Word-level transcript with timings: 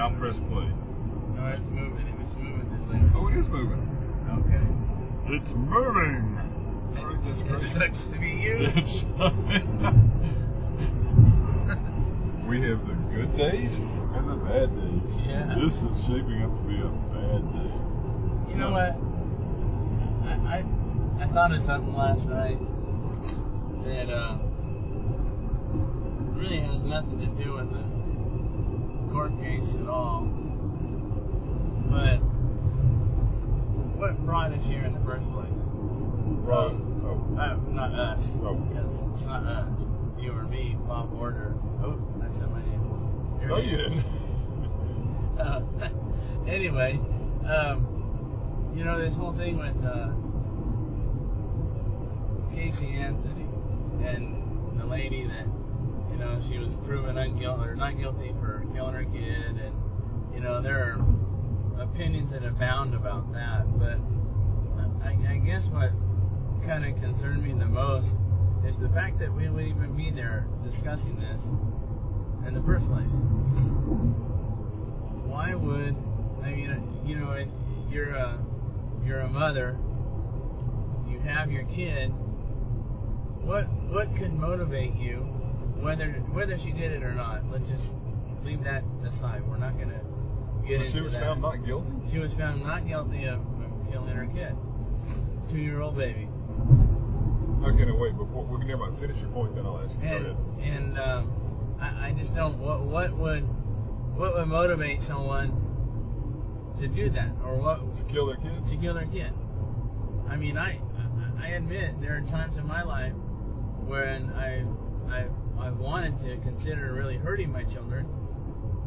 Now 0.00 0.08
press 0.16 0.32
play. 0.48 0.64
No, 1.36 1.44
it's 1.52 1.60
moving. 1.68 2.08
It 2.08 2.16
was 2.16 2.32
moving 2.40 2.64
this 2.72 2.80
later. 2.88 3.04
Oh, 3.20 3.28
it 3.28 3.36
is 3.36 3.44
moving. 3.52 3.84
Okay. 4.32 4.64
It's 5.36 5.52
moving. 5.52 6.40
It 6.96 7.20
this 7.28 7.44
great? 7.44 7.68
sucks 7.76 8.00
to 8.08 8.16
be 8.16 8.32
you. 8.32 8.64
It's 8.80 8.96
we 12.48 12.64
have 12.64 12.80
the 12.88 12.96
good 13.12 13.28
days 13.36 13.76
and 13.76 14.24
the 14.24 14.40
bad 14.40 14.72
days. 14.72 15.12
Yeah. 15.28 15.52
This 15.60 15.76
is 15.76 15.92
shaping 16.08 16.48
up 16.48 16.50
to 16.56 16.64
be 16.64 16.80
a 16.80 16.88
bad 17.12 17.44
day. 17.52 17.68
You 18.48 18.56
know 18.56 18.72
what? 18.72 18.96
I, 20.24 20.32
I 20.48 20.64
I 21.20 21.28
thought 21.28 21.52
of 21.52 21.60
something 21.68 21.92
last 21.92 22.24
night 22.24 22.56
that 23.84 24.08
uh, 24.08 24.40
really 26.40 26.64
has 26.64 26.80
nothing 26.88 27.20
to 27.20 27.28
do 27.44 27.52
with 27.52 27.68
the 27.68 27.89
court 29.12 29.32
case 29.40 29.64
at 29.80 29.88
all. 29.88 30.22
But 31.90 32.18
what 33.98 34.18
brought 34.24 34.52
us 34.52 34.64
here 34.64 34.84
in 34.84 34.92
the 34.94 35.00
first 35.04 35.26
place? 35.32 35.60
Right. 36.46 36.70
Um, 36.70 36.86
Oh. 37.02 37.36
uh, 37.40 37.56
not 37.72 37.92
us. 37.92 38.22
Oh. 38.42 38.54
Because 38.54 38.94
it's 39.14 39.24
not 39.26 39.42
us. 39.44 39.78
You 40.20 40.32
or 40.32 40.44
me, 40.44 40.76
Bob 40.86 41.12
Order. 41.14 41.54
Oh, 41.82 41.98
that's 42.20 42.34
not 42.36 42.50
my 42.52 42.60
name. 42.62 43.36
There 43.38 43.48
No, 43.48 43.56
you 43.58 43.76
didn't. 43.76 44.04
Uh, 45.40 45.62
anyway, 46.46 47.00
um, 47.48 48.72
you 48.76 48.84
know 48.84 48.98
this 49.00 49.14
whole 49.16 49.32
thing 49.38 49.56
with 49.56 49.74
uh, 49.82 50.12
Casey 52.54 52.98
Anthony 52.98 53.48
and 54.06 54.78
the 54.78 54.84
lady 54.84 55.26
that 55.26 55.46
know 56.20 56.32
uh, 56.32 56.48
she 56.48 56.58
was 56.58 56.68
proven 56.86 57.16
unguilty 57.16 57.66
or 57.66 57.74
not 57.74 57.98
guilty 57.98 58.34
for 58.40 58.64
killing 58.74 58.94
her 58.94 59.04
kid, 59.04 59.56
and 59.56 59.74
you 60.34 60.40
know 60.40 60.60
there 60.60 60.78
are 60.78 61.82
opinions 61.82 62.30
that 62.30 62.44
abound 62.44 62.94
about 62.94 63.32
that. 63.32 63.64
But 63.78 63.98
I, 65.02 65.16
I 65.34 65.38
guess 65.38 65.64
what 65.66 65.90
kind 66.66 66.84
of 66.84 67.00
concerned 67.00 67.42
me 67.42 67.52
the 67.58 67.66
most 67.66 68.12
is 68.66 68.76
the 68.78 68.90
fact 68.90 69.18
that 69.18 69.34
we 69.34 69.48
would 69.48 69.64
even 69.64 69.96
be 69.96 70.10
there 70.10 70.46
discussing 70.62 71.18
this 71.18 71.40
in 72.46 72.54
the 72.54 72.62
first 72.62 72.86
place 72.86 73.08
why 75.24 75.54
would 75.54 75.96
I 76.44 76.50
mean 76.50 77.02
you 77.06 77.16
know 77.16 77.46
you're 77.90 78.14
a 78.14 78.38
you're 79.04 79.20
a 79.20 79.28
mother 79.28 79.78
you 81.08 81.18
have 81.20 81.50
your 81.50 81.64
kid 81.64 82.08
what 83.42 83.64
what 83.88 84.14
could 84.16 84.32
motivate 84.32 84.94
you 84.94 85.39
whether 85.80 86.12
whether 86.32 86.56
she 86.58 86.72
did 86.72 86.92
it 86.92 87.02
or 87.02 87.12
not 87.14 87.42
let's 87.50 87.68
just 87.68 87.90
leave 88.44 88.62
that 88.64 88.82
aside 89.06 89.42
we're 89.48 89.56
not 89.56 89.78
gonna 89.78 90.00
get 90.66 90.80
into 90.80 90.86
that. 90.86 90.92
she 90.92 91.00
was 91.00 91.12
that 91.12 91.22
found 91.22 91.42
not 91.42 91.64
guilty. 91.64 91.90
she 92.12 92.18
was 92.18 92.32
found 92.34 92.62
not 92.62 92.86
guilty 92.86 93.24
of, 93.26 93.40
killing 93.90 94.14
her 94.14 94.26
kid 94.26 94.54
two 95.50 95.58
year 95.58 95.80
old 95.80 95.96
baby 95.96 96.28
Okay, 97.62 97.84
no, 97.84 97.94
wait. 97.96 98.16
Before 98.16 98.42
we 98.46 98.56
can 98.58 98.68
never 98.68 98.86
mind. 98.88 98.98
Finish 99.00 99.18
your 99.20 99.28
point, 99.30 99.54
then 99.54 99.66
I'll 99.66 99.82
ask 99.84 99.92
you. 99.92 100.00
Go 100.00 100.06
and 100.16 100.26
ahead. 100.26 100.72
and 100.72 100.98
um, 100.98 101.76
I, 101.78 102.08
I 102.08 102.14
just 102.18 102.34
don't 102.34 102.58
what 102.58 102.80
what 102.86 103.14
would 103.18 103.42
what 104.16 104.32
would 104.34 104.46
motivate 104.48 105.00
someone 105.06 105.52
to 106.80 106.88
do 106.88 107.10
that 107.10 107.28
or 107.44 107.56
what 107.56 107.80
To 107.98 108.02
kill 108.10 108.26
their 108.28 108.36
kids? 108.36 108.70
to 108.70 108.76
kill 108.78 108.94
their 108.94 109.04
kid. 109.06 109.32
I 110.30 110.36
mean, 110.36 110.56
I 110.56 110.80
I 111.38 111.48
admit 111.48 112.00
there 112.00 112.16
are 112.16 112.22
times 112.30 112.56
in 112.56 112.66
my 112.66 112.82
life 112.82 113.12
when 113.84 114.30
I 114.32 114.64
I 115.12 115.18
I 115.18 115.26
wanted 115.26 115.39
to 116.22 116.36
consider 116.38 116.92
really 116.92 117.16
hurting 117.16 117.50
my 117.50 117.64
children, 117.64 118.06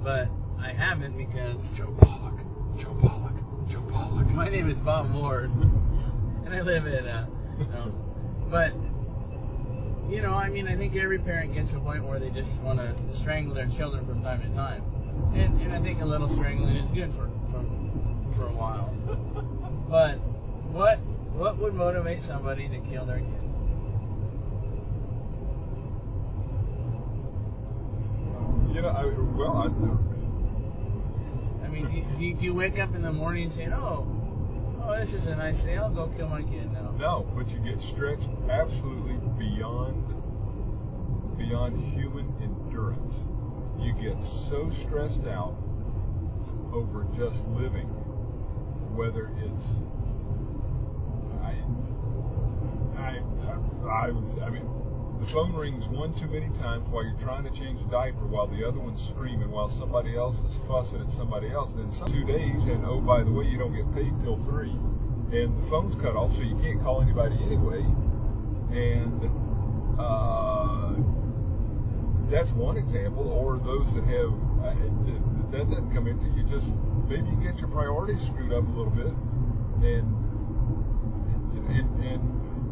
but 0.04 0.30
I 0.62 0.74
haven't 0.74 1.18
because 1.18 1.62
Joe 1.76 1.96
Pollock. 2.00 2.38
Joe 2.78 2.96
Pollock. 3.02 3.34
Joe 3.70 3.82
Pollock. 3.90 4.28
my 4.28 4.50
name 4.50 4.70
is 4.70 4.78
Bob 4.80 5.14
Ward, 5.14 5.50
and 6.46 6.54
I 6.54 6.62
live 6.62 6.86
in 6.86 7.06
uh, 7.08 7.28
but 8.50 8.74
you 10.10 10.22
know, 10.22 10.34
I 10.34 10.50
mean, 10.50 10.68
I 10.68 10.76
think 10.76 10.96
every 10.96 11.18
parent 11.18 11.54
gets 11.54 11.70
to 11.72 11.78
a 11.78 11.80
point 11.80 12.06
where 12.06 12.20
they 12.20 12.30
just 12.30 12.52
want 12.62 12.80
to 12.80 12.96
strangle 13.20 13.56
their 13.56 13.70
children 13.78 14.06
from 14.06 14.22
time 14.22 14.42
to 14.42 14.50
time, 14.56 14.84
and 15.34 15.60
and 15.62 15.74
I 15.74 15.82
think 15.82 16.02
a 16.02 16.06
little 16.06 16.30
strangling 16.36 16.76
is 16.76 16.90
good 16.92 17.12
for 17.14 17.30
for 17.52 17.64
for 18.36 18.48
a 18.48 18.54
while. 18.54 18.94
But 19.90 20.16
what 20.72 21.00
what 21.34 21.58
would 21.58 21.74
motivate 21.74 22.20
somebody 22.28 22.68
to 22.70 22.80
kill 22.90 23.06
their 23.06 23.20
kid? 23.20 23.43
You 28.74 28.82
know, 28.82 28.90
I, 28.90 29.06
well, 29.38 29.54
I, 29.54 29.66
I 31.64 31.70
mean, 31.70 31.86
do, 31.86 32.18
do, 32.18 32.24
you, 32.24 32.34
do 32.36 32.44
you 32.46 32.56
wake 32.56 32.80
up 32.80 32.96
in 32.96 33.04
the 33.04 33.14
morning 33.14 33.52
saying, 33.56 33.72
"Oh, 33.72 34.08
oh, 34.84 35.00
this 35.00 35.14
is 35.14 35.28
a 35.28 35.36
nice 35.36 35.62
day. 35.64 35.78
I'll 35.78 35.94
go 35.94 36.12
kill 36.18 36.28
my 36.28 36.42
kid 36.42 36.74
now"? 36.74 36.90
no, 36.98 37.28
but 37.36 37.48
you 37.50 37.60
get 37.60 37.80
stretched 37.94 38.28
absolutely 38.50 39.14
beyond 39.38 39.94
beyond 41.38 41.78
human 41.94 42.34
endurance. 42.42 43.14
You 43.80 43.94
get 43.94 44.18
so 44.50 44.72
stressed 44.88 45.28
out 45.28 45.54
over 46.74 47.06
just 47.16 47.46
living, 47.54 47.86
whether 48.98 49.30
it's 49.38 49.68
I, 51.46 51.62
I, 52.98 53.22
I, 53.22 54.08
I 54.08 54.10
was, 54.10 54.34
I 54.42 54.50
mean, 54.50 54.66
the 55.24 55.32
phone 55.32 55.56
rings 55.56 55.88
one 55.88 56.12
too 56.20 56.28
many 56.28 56.50
times 56.60 56.84
while 56.90 57.04
you're 57.04 57.20
trying 57.24 57.44
to 57.48 57.52
change 57.56 57.80
a 57.80 57.90
diaper, 57.90 58.28
while 58.28 58.48
the 58.48 58.60
other 58.60 58.80
one's 58.80 59.00
screaming, 59.16 59.50
while 59.52 59.72
somebody 59.80 60.18
else 60.18 60.36
is 60.36 60.52
fussing 60.68 61.00
at 61.00 61.12
somebody 61.16 61.48
else. 61.48 61.72
Then 61.76 61.92
some 61.96 62.12
two 62.12 62.26
days, 62.28 62.60
and 62.68 62.84
oh 62.84 63.00
by 63.00 63.24
the 63.24 63.32
way, 63.32 63.46
you 63.46 63.58
don't 63.58 63.72
get 63.72 63.88
paid 63.96 64.12
till 64.20 64.36
three, 64.44 64.76
and 65.32 65.56
the 65.56 65.66
phone's 65.70 65.96
cut 66.04 66.20
off, 66.20 66.36
so 66.36 66.44
you 66.44 66.60
can't 66.60 66.84
call 66.84 67.00
anybody 67.00 67.40
anyway. 67.40 67.88
And 68.76 69.24
uh, 69.96 71.00
that's 72.28 72.52
one 72.52 72.76
example. 72.76 73.24
Or 73.24 73.64
those 73.64 73.88
that 73.96 74.04
have 74.04 74.34
uh, 74.60 74.76
that 75.56 75.72
doesn't 75.72 75.94
come 75.96 76.12
into 76.12 76.28
you 76.36 76.44
just 76.52 76.68
maybe 77.08 77.32
you 77.32 77.40
get 77.40 77.64
your 77.64 77.72
priorities 77.72 78.20
screwed 78.28 78.52
up 78.52 78.68
a 78.68 78.74
little 78.76 78.92
bit, 78.92 79.16
and 79.88 80.04
and, 81.72 81.88
and 82.04 82.22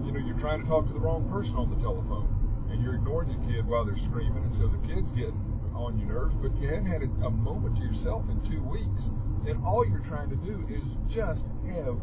you 0.04 0.12
know 0.12 0.20
you're 0.20 0.40
trying 0.44 0.60
to 0.60 0.68
talk 0.68 0.84
to 0.88 0.94
the 0.94 1.00
wrong 1.00 1.24
person 1.32 1.56
on 1.56 1.72
the 1.72 1.80
telephone, 1.80 2.28
and 2.72 2.82
you're 2.84 2.96
ignoring 2.96 3.30
your 3.30 3.44
kid 3.50 3.68
while 3.68 3.86
they're 3.86 3.98
screaming, 3.98 4.44
and 4.44 4.56
so 4.56 4.68
the 4.68 4.82
kid's 4.88 5.12
getting 5.12 5.40
on 5.76 5.98
your 6.00 6.08
nerves, 6.08 6.36
but 6.42 6.56
you 6.58 6.68
haven't 6.68 6.86
had 6.86 7.02
a, 7.04 7.28
a 7.28 7.30
moment 7.30 7.76
to 7.78 7.84
yourself 7.84 8.24
in 8.30 8.40
two 8.50 8.62
weeks, 8.64 9.10
and 9.48 9.64
all 9.66 9.86
you're 9.88 10.06
trying 10.08 10.30
to 10.30 10.36
do 10.38 10.66
is 10.70 10.84
just 11.12 11.44
have 11.74 11.98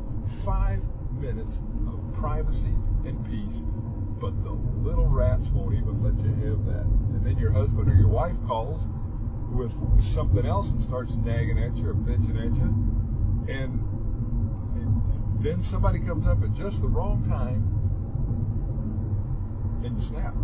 five 0.45 0.81
minutes 1.21 1.59
of 1.87 2.01
privacy 2.19 2.75
and 3.05 3.25
peace. 3.27 3.63
But 4.21 4.35
the 4.43 4.51
little 4.83 5.07
rats 5.07 5.47
won't 5.55 5.75
even 5.75 6.03
let 6.03 6.19
you 6.19 6.35
have 6.51 6.67
that. 6.67 6.87
And 7.15 7.25
then 7.25 7.39
your 7.39 7.53
husband 7.53 7.89
or 7.89 7.95
your 7.95 8.09
wife 8.09 8.35
calls 8.47 8.83
with 9.53 9.73
something 10.13 10.45
else 10.45 10.69
and 10.71 10.83
starts 10.83 11.13
nagging 11.25 11.59
at 11.59 11.77
you 11.77 11.89
or 11.91 11.95
bitching 11.95 12.37
at 12.37 12.55
you. 12.55 12.75
And 13.49 13.81
then 15.43 15.63
somebody 15.63 16.01
comes 16.01 16.27
up 16.27 16.43
at 16.43 16.53
just 16.55 16.81
the 16.81 16.89
wrong 16.89 17.25
time 17.29 17.63
and 19.85 19.97
you 19.97 20.09
snap. 20.09 20.35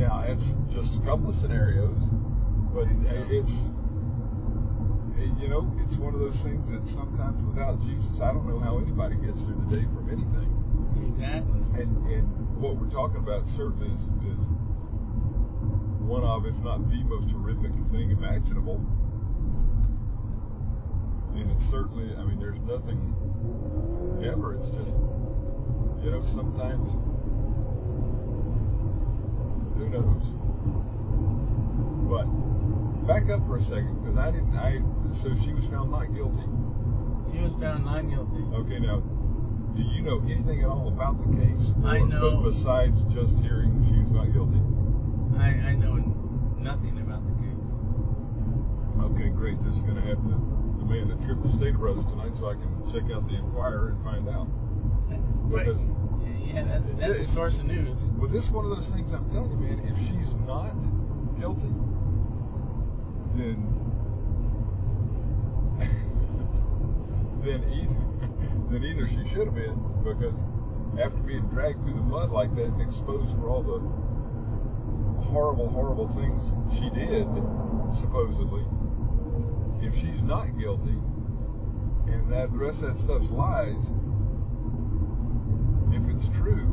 Now, 0.00 0.24
it's 0.24 0.56
just 0.72 0.96
a 0.96 1.02
couple 1.04 1.28
of 1.28 1.36
scenarios, 1.36 1.92
but 2.72 2.88
it's, 3.28 3.52
you 5.36 5.48
know, 5.52 5.68
it's 5.84 5.92
one 6.00 6.16
of 6.16 6.20
those 6.24 6.40
things 6.40 6.72
that 6.72 6.80
sometimes 6.96 7.36
without 7.44 7.76
Jesus, 7.84 8.16
I 8.16 8.32
don't 8.32 8.48
know 8.48 8.56
how 8.58 8.80
anybody 8.80 9.20
gets 9.20 9.36
through 9.44 9.60
the 9.68 9.76
day 9.76 9.84
from 9.92 10.08
anything. 10.08 10.48
Exactly. 11.04 11.84
And, 11.84 11.92
and 12.08 12.24
what 12.56 12.80
we're 12.80 12.88
talking 12.88 13.20
about 13.20 13.44
certainly 13.60 13.92
is, 13.92 14.00
is 14.24 14.40
one 16.08 16.24
of, 16.24 16.48
if 16.48 16.56
not 16.64 16.80
the 16.88 17.04
most 17.04 17.28
horrific 17.36 17.76
thing 17.92 18.08
imaginable. 18.08 18.80
And 21.36 21.44
it's 21.52 21.68
certainly, 21.68 22.08
I 22.16 22.24
mean, 22.24 22.40
there's 22.40 22.56
nothing 22.64 23.12
ever. 24.24 24.56
It's 24.56 24.72
just, 24.72 24.96
you 26.00 26.08
know, 26.08 26.24
sometimes, 26.32 26.88
who 29.80 29.88
knows? 29.88 30.24
But 32.10 32.26
back 33.08 33.30
up 33.32 33.40
for 33.46 33.56
a 33.56 33.64
second, 33.64 33.96
because 34.04 34.18
I 34.18 34.30
didn't, 34.30 34.52
I, 34.56 34.78
so 35.22 35.32
she 35.42 35.52
was 35.56 35.64
found 35.72 35.90
not 35.90 36.12
guilty. 36.12 36.44
She 37.32 37.40
was 37.40 37.54
found 37.60 37.84
not 37.88 38.04
guilty. 38.04 38.42
Okay, 38.60 38.78
now, 38.78 39.00
do 39.74 39.82
you 39.82 40.02
know 40.02 40.20
anything 40.28 40.60
at 40.62 40.68
all 40.68 40.88
about 40.88 41.16
the 41.24 41.30
case? 41.38 41.64
I 41.84 41.98
know- 42.04 42.42
besides 42.44 43.00
just 43.14 43.38
hearing 43.40 43.72
she 43.88 43.96
was 44.04 44.12
not 44.12 44.28
guilty. 44.36 44.60
I, 45.40 45.72
I 45.72 45.74
know 45.80 45.96
nothing 46.60 46.98
about 47.00 47.24
the 47.24 47.34
case. 47.40 47.64
Okay, 49.16 49.28
great. 49.32 49.56
This 49.64 49.74
is 49.80 49.82
going 49.88 49.96
to 49.96 50.04
have 50.04 50.20
to 50.20 50.34
demand 50.82 51.08
a 51.14 51.16
trip 51.24 51.40
to 51.42 51.48
Stater 51.56 51.78
Brothers 51.78 52.04
tonight 52.12 52.36
so 52.36 52.50
I 52.50 52.54
can 52.60 52.68
check 52.92 53.08
out 53.14 53.24
the 53.30 53.36
Enquirer 53.40 53.96
and 53.96 54.04
find 54.04 54.28
out. 54.28 54.50
Because 55.48 55.80
yeah, 56.54 56.64
that's, 56.64 56.84
that's 56.98 57.30
a 57.30 57.34
source 57.34 57.58
of 57.58 57.66
news. 57.66 57.98
well, 58.18 58.30
this 58.30 58.44
is 58.44 58.50
one 58.50 58.64
of 58.66 58.76
those 58.76 58.88
things 58.90 59.12
I'm 59.12 59.28
telling 59.30 59.50
you, 59.50 59.58
man. 59.58 59.78
If 59.86 59.98
she's 60.08 60.34
not 60.46 60.74
guilty, 61.38 61.72
then 63.38 63.58
then 67.44 67.60
either 67.70 68.00
then 68.70 68.84
either 68.84 69.06
she 69.08 69.22
should 69.34 69.46
have 69.46 69.54
been 69.54 69.78
because 70.02 70.38
after 70.98 71.18
being 71.22 71.46
dragged 71.48 71.82
through 71.82 71.94
the 71.94 72.06
mud 72.06 72.30
like 72.30 72.54
that 72.56 72.66
and 72.66 72.82
exposed 72.82 73.30
for 73.38 73.48
all 73.48 73.62
the 73.62 73.78
horrible, 75.30 75.68
horrible 75.70 76.08
things 76.18 76.42
she 76.74 76.90
did, 76.90 77.26
supposedly, 78.02 78.66
if 79.82 79.94
she's 79.94 80.22
not 80.22 80.50
guilty 80.58 80.98
and 82.10 82.32
that 82.32 82.50
the 82.50 82.58
rest 82.58 82.82
of 82.82 82.94
that 82.94 82.98
stuff's 83.04 83.30
lies, 83.30 83.78
if 85.92 86.02
it's 86.08 86.28
true, 86.38 86.70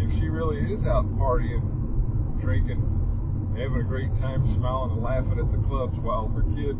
if 0.00 0.10
she 0.18 0.28
really 0.28 0.60
is 0.72 0.84
out 0.86 1.04
partying, 1.16 1.62
drinking, 2.40 2.80
having 3.56 3.80
a 3.80 3.84
great 3.84 4.14
time, 4.16 4.42
smiling 4.54 4.92
and 4.92 5.02
laughing 5.02 5.38
at 5.38 5.48
the 5.52 5.60
clubs 5.68 5.96
while 6.00 6.28
her 6.28 6.42
kid, 6.56 6.76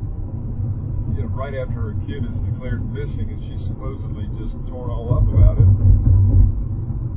you 1.15 1.23
know, 1.23 1.31
right 1.31 1.55
after 1.55 1.93
her 1.93 1.97
kid 2.06 2.25
is 2.25 2.37
declared 2.50 2.82
missing 2.93 3.31
and 3.31 3.41
she's 3.44 3.62
supposedly 3.69 4.26
just 4.41 4.56
torn 4.67 4.91
all 4.91 5.15
up 5.15 5.26
about 5.29 5.56
it, 5.59 5.71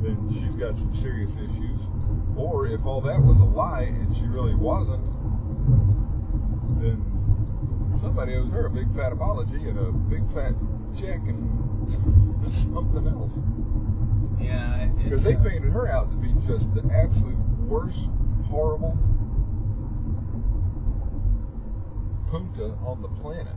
then 0.04 0.16
she's 0.38 0.54
got 0.54 0.76
some 0.78 0.94
serious 1.02 1.32
issues. 1.34 1.80
Or 2.36 2.68
if 2.68 2.84
all 2.86 3.00
that 3.02 3.18
was 3.18 3.36
a 3.40 3.48
lie 3.50 3.90
and 3.90 4.14
she 4.16 4.22
really 4.30 4.54
wasn't, 4.54 5.02
then 6.78 7.02
somebody 8.00 8.34
owes 8.36 8.50
her 8.50 8.66
a 8.66 8.70
big 8.70 8.94
fat 8.96 9.12
apology 9.12 9.68
and 9.68 9.78
a 9.78 9.90
big 9.92 10.22
fat 10.34 10.54
check 10.98 11.20
and 11.26 11.92
something 12.72 13.06
else. 13.06 13.32
Yeah. 14.40 14.86
Because 15.02 15.22
they 15.24 15.34
painted 15.36 15.72
her 15.72 15.88
out 15.88 16.10
to 16.12 16.16
be 16.16 16.32
just 16.46 16.72
the 16.74 16.82
absolute 16.92 17.38
worst, 17.66 17.98
horrible 18.48 18.96
punta 22.30 22.74
on 22.84 23.00
the 23.02 23.08
planet. 23.20 23.54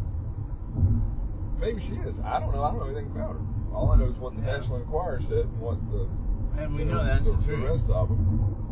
Maybe 1.59 1.81
she 1.81 1.93
is. 2.07 2.15
I 2.25 2.39
don't 2.39 2.53
know. 2.53 2.63
I 2.63 2.71
don't 2.71 2.79
know 2.79 2.85
anything 2.85 3.11
about 3.11 3.33
her. 3.35 3.41
All 3.75 3.91
I 3.91 3.97
know 3.97 4.05
is 4.09 4.17
what 4.17 4.35
the 4.35 4.41
Yeah. 4.41 4.57
National 4.57 4.77
Enquirer 4.77 5.21
said 5.21 5.45
and 5.45 5.59
what 5.59 5.77
the 5.91 6.07
And 6.57 6.73
we 6.73 6.79
you 6.83 6.85
know 6.85 7.03
that's 7.05 7.25
the, 7.25 7.33
the, 7.33 7.43
truth. 7.43 7.63
rest 7.69 7.85
of 7.89 8.09
them. 8.09 8.70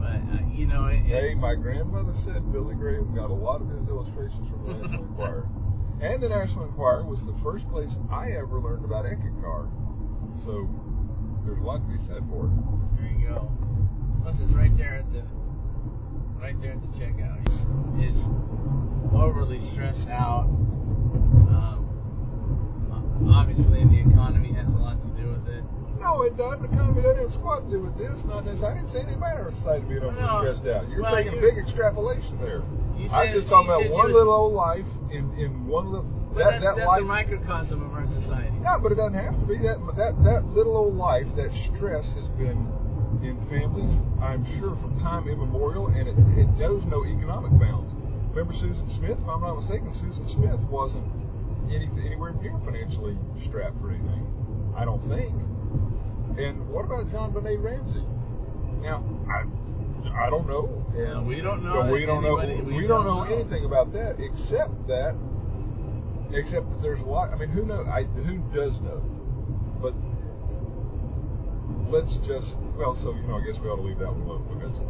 But 0.00 0.16
uh, 0.32 0.48
you 0.56 0.66
know, 0.66 0.86
it, 0.86 1.04
Hey, 1.04 1.34
my 1.34 1.54
grandmother 1.54 2.14
said 2.24 2.50
Billy 2.52 2.74
Graham 2.74 3.14
got 3.14 3.30
a 3.30 3.36
lot 3.36 3.60
of 3.60 3.68
his 3.68 3.86
illustrations 3.88 4.48
from 4.48 4.64
the 4.66 4.72
National 4.80 5.04
Enquirer. 5.04 5.48
And 6.00 6.22
the 6.22 6.28
National 6.28 6.64
Enquirer 6.64 7.04
was 7.04 7.20
the 7.28 7.36
first 7.44 7.68
place 7.70 7.92
I 8.10 8.32
ever 8.32 8.58
learned 8.60 8.84
about 8.84 9.04
Eckankar. 9.04 9.68
So 10.48 10.64
there's 11.44 11.58
a 11.60 11.62
lot 11.62 11.84
to 11.84 11.88
be 11.92 12.00
said 12.08 12.24
for 12.32 12.48
it. 12.48 12.54
there 12.96 13.12
you 13.12 13.28
go. 13.28 13.52
Plus, 14.24 14.36
it's 14.40 14.52
right 14.56 14.72
there 14.76 14.96
at 15.04 15.12
the 15.12 15.22
right 16.40 16.56
there 16.62 16.72
at 16.72 16.80
the 16.80 16.88
checkout. 16.96 17.36
He's, 17.44 17.60
he's 18.16 18.20
overly 19.12 19.60
stressed 19.72 20.08
out. 20.08 20.48
Um, 21.52 21.84
obviously, 23.28 23.84
the 23.84 24.00
economy 24.08 24.52
has 24.54 24.68
a 24.68 24.80
lot 24.80 24.96
to 25.02 25.08
do 25.20 25.28
with 25.36 25.48
it. 25.52 25.64
No, 26.00 26.22
it 26.22 26.36
doesn't. 26.36 26.62
The 26.64 26.68
economy 26.72 27.02
doesn't 27.02 27.22
have 27.28 27.32
squat 27.34 27.64
to 27.64 27.70
do 27.70 27.80
with 27.84 27.96
this. 27.98 28.16
Not 28.24 28.44
this. 28.44 28.62
I 28.62 28.72
didn't 28.74 28.88
say 28.90 28.98
anything 29.04 29.20
about 29.20 29.36
our 29.36 29.52
society 29.52 29.84
being 29.86 30.02
overly 30.02 30.20
No. 30.20 30.40
stressed 30.40 30.66
out. 30.66 30.88
You're 30.88 31.02
Well, 31.02 31.14
taking 31.14 31.36
a 31.36 31.40
big 31.40 31.58
extrapolation 31.58 32.38
there. 32.40 32.62
You 32.96 33.08
I'm 33.12 33.32
just 33.32 33.48
talking 33.48 33.68
about 33.68 33.84
one 33.92 34.06
was- 34.08 34.14
little 34.16 34.32
old 34.32 34.54
life 34.54 34.86
in, 35.10 35.32
in 35.38 35.66
one 35.66 35.92
little 35.92 36.08
that, 36.36 36.62
that's, 36.62 36.62
that 36.64 36.76
that's 36.76 36.86
life. 36.86 37.02
a 37.02 37.04
microcosm 37.04 37.82
of 37.84 37.92
our 37.92 38.06
society. 38.06 38.56
No, 38.62 38.78
but 38.80 38.92
it 38.92 38.96
doesn't 38.96 39.14
have 39.18 39.38
to 39.40 39.46
be. 39.46 39.58
That 39.58 39.78
that 39.96 40.14
that 40.24 40.44
little 40.54 40.76
old 40.76 40.96
life, 40.96 41.26
that 41.36 41.50
stress 41.74 42.06
has 42.16 42.28
been 42.38 42.64
in 43.20 43.36
families, 43.50 43.90
I'm 44.22 44.46
sure, 44.58 44.76
from 44.80 44.96
time 45.00 45.28
immemorial, 45.28 45.88
and 45.88 46.06
it, 46.08 46.16
it 46.38 46.48
knows 46.56 46.84
no 46.86 47.04
economic 47.04 47.50
bounds. 47.60 47.92
Remember 48.30 48.54
Susan 48.54 48.88
Smith? 48.96 49.18
If 49.20 49.28
I'm 49.28 49.40
not 49.42 49.58
mistaken, 49.58 49.92
Susan 49.92 50.26
Smith 50.28 50.60
wasn't 50.70 51.04
any, 51.68 51.90
anywhere 52.06 52.32
near 52.40 52.54
financially 52.64 53.18
strapped 53.44 53.80
for 53.80 53.90
anything. 53.90 54.24
I 54.76 54.84
don't 54.84 55.02
think. 55.08 55.34
And 56.40 56.68
what 56.70 56.84
about 56.84 57.08
JonBenét 57.08 57.62
Ramsey? 57.62 58.04
Now, 58.80 59.04
I 59.28 59.44
I 60.26 60.30
don't 60.30 60.48
know. 60.48 60.68
Yeah, 60.96 61.18
And, 61.18 61.26
we 61.26 61.40
don't 61.40 61.62
know 61.62 61.90
we 61.90 62.06
don't 62.06 62.22
know. 62.22 62.36
We, 62.36 62.80
we 62.80 62.86
don't 62.86 63.04
don't 63.04 63.06
know 63.06 63.24
know. 63.24 63.34
anything 63.34 63.64
about 63.64 63.92
that 63.92 64.16
except 64.18 64.86
that 64.88 65.14
except 66.32 66.68
that 66.70 66.82
there's 66.82 67.00
a 67.00 67.06
lot. 67.06 67.30
I 67.32 67.36
mean, 67.36 67.50
who 67.50 67.64
know? 67.66 67.82
I, 67.82 68.04
who 68.04 68.38
does 68.54 68.80
know? 68.80 69.02
But 69.82 69.94
let's 71.90 72.14
just 72.26 72.56
well, 72.76 72.96
so 72.96 73.14
you 73.14 73.22
know, 73.28 73.36
I 73.36 73.44
guess 73.44 73.60
we 73.60 73.68
ought 73.68 73.76
to 73.76 73.82
leave 73.82 73.98
that 73.98 74.08
one 74.10 74.22
alone 74.22 74.44
because 74.56 74.80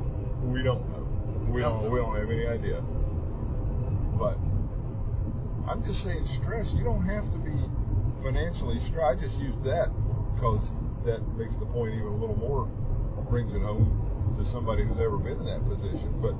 we 0.46 0.62
don't 0.62 0.86
know. 0.90 1.06
We 1.50 1.60
don't. 1.60 1.90
We 1.90 1.98
don't 1.98 2.14
have 2.16 2.30
any 2.30 2.46
idea. 2.46 2.80
But 4.18 4.38
I'm 5.68 5.82
just 5.84 6.02
saying, 6.02 6.26
stress. 6.40 6.70
You 6.74 6.84
don't 6.84 7.04
have 7.06 7.24
to 7.32 7.38
be 7.38 7.56
financially 8.22 8.78
stressed. 8.86 9.18
I 9.18 9.26
just 9.26 9.36
use 9.38 9.56
that 9.64 9.90
because 10.36 10.62
that 11.04 11.20
makes 11.36 11.54
the 11.60 11.66
point 11.66 11.94
even 11.94 12.12
a 12.12 12.16
little 12.16 12.36
more, 12.36 12.68
brings 13.30 13.52
it 13.52 13.62
home 13.62 13.88
to 14.36 14.44
somebody 14.50 14.84
who's 14.84 14.98
ever 14.98 15.16
been 15.16 15.38
in 15.38 15.46
that 15.46 15.62
position. 15.68 16.10
But 16.20 16.34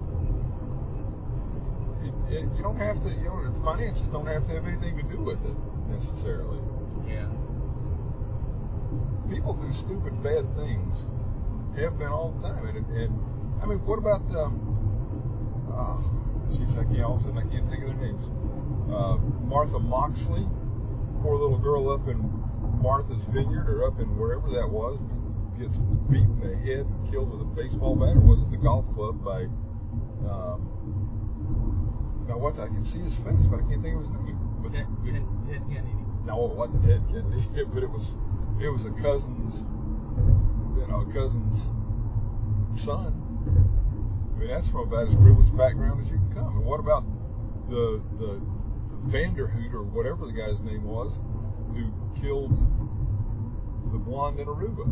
it, 2.02 2.12
it, 2.34 2.44
you 2.56 2.62
don't 2.62 2.78
have 2.78 3.00
to. 3.04 3.08
You 3.08 3.30
know, 3.30 3.54
finances 3.64 4.04
don't 4.12 4.26
have 4.26 4.46
to 4.48 4.52
have 4.54 4.66
anything 4.66 4.96
to 4.98 5.06
do 5.06 5.20
with 5.22 5.40
it 5.46 5.56
necessarily. 5.88 6.60
Yeah. 7.06 7.30
People 9.30 9.54
do 9.54 9.70
stupid, 9.86 10.18
bad 10.22 10.44
things. 10.58 10.96
Have 11.78 11.98
been 11.98 12.10
all 12.10 12.34
the 12.34 12.42
time. 12.48 12.66
And, 12.66 12.82
and 12.90 13.12
I 13.62 13.66
mean, 13.66 13.78
what 13.86 13.98
about 13.98 14.26
um? 14.34 14.58
Uh, 15.70 16.02
she's 16.50 16.74
I 16.74 16.82
can't 16.90 17.06
all 17.06 17.16
of 17.16 17.22
a 17.22 17.30
sudden 17.30 17.38
I 17.38 17.46
can't 17.46 17.70
think 17.70 17.86
of 17.86 17.94
their 17.94 18.02
names. 18.02 18.26
Uh, 18.90 19.16
Martha 19.46 19.78
Moxley, 19.78 20.42
poor 21.22 21.38
little 21.38 21.62
girl 21.62 21.94
up 21.94 22.08
in 22.08 22.18
Martha's 22.80 23.22
Vineyard 23.28 23.68
or 23.68 23.86
up 23.86 24.00
in 24.00 24.16
wherever 24.16 24.48
that 24.56 24.68
was, 24.68 24.96
gets 25.60 25.76
beaten 26.08 26.40
in 26.40 26.48
the 26.48 26.56
head 26.64 26.88
and 26.88 27.00
killed 27.12 27.28
with 27.28 27.44
a 27.44 27.50
baseball 27.52 27.92
bat, 27.92 28.16
or 28.16 28.24
was 28.24 28.40
it 28.40 28.50
the 28.50 28.56
golf 28.56 28.88
club 28.96 29.20
by? 29.20 29.44
Um, 30.24 30.64
now 32.24 32.40
what? 32.40 32.56
I 32.56 32.72
can 32.72 32.84
see 32.88 33.04
his 33.04 33.12
face, 33.20 33.44
but 33.52 33.60
I 33.60 33.64
can't 33.68 33.84
think 33.84 34.00
of 34.00 34.08
his 34.08 34.12
name. 34.24 34.40
But 34.64 34.72
Ted, 34.72 34.88
Ted, 35.04 35.24
Ted 35.48 35.62
Kennedy. 35.68 36.00
no, 36.24 36.48
it 36.48 36.56
wasn't 36.56 36.80
Ted 36.88 37.04
Kennedy, 37.12 37.44
but 37.74 37.84
it 37.84 37.92
was 37.92 38.08
it 38.60 38.72
was 38.72 38.84
a 38.88 38.94
cousin's, 39.00 39.60
you 40.76 40.84
know, 40.88 41.04
a 41.04 41.08
cousin's 41.12 41.60
son. 42.84 43.12
I 43.12 44.34
mean, 44.40 44.48
that's 44.48 44.68
from 44.72 44.88
about 44.88 45.08
as 45.08 45.16
privileged 45.20 45.52
background 45.56 46.00
as 46.00 46.08
you 46.08 46.16
can 46.16 46.32
come. 46.32 46.56
And 46.56 46.64
what 46.64 46.80
about 46.80 47.04
the 47.68 48.00
the 48.16 48.40
Vanderhoot 49.08 49.72
or 49.72 49.82
whatever 49.82 50.24
the 50.24 50.32
guy's 50.32 50.60
name 50.60 50.84
was, 50.84 51.12
who 51.74 51.90
killed 52.20 52.52
the 53.92 53.98
blonde 53.98 54.38
in 54.40 54.46
Aruba? 54.46 54.86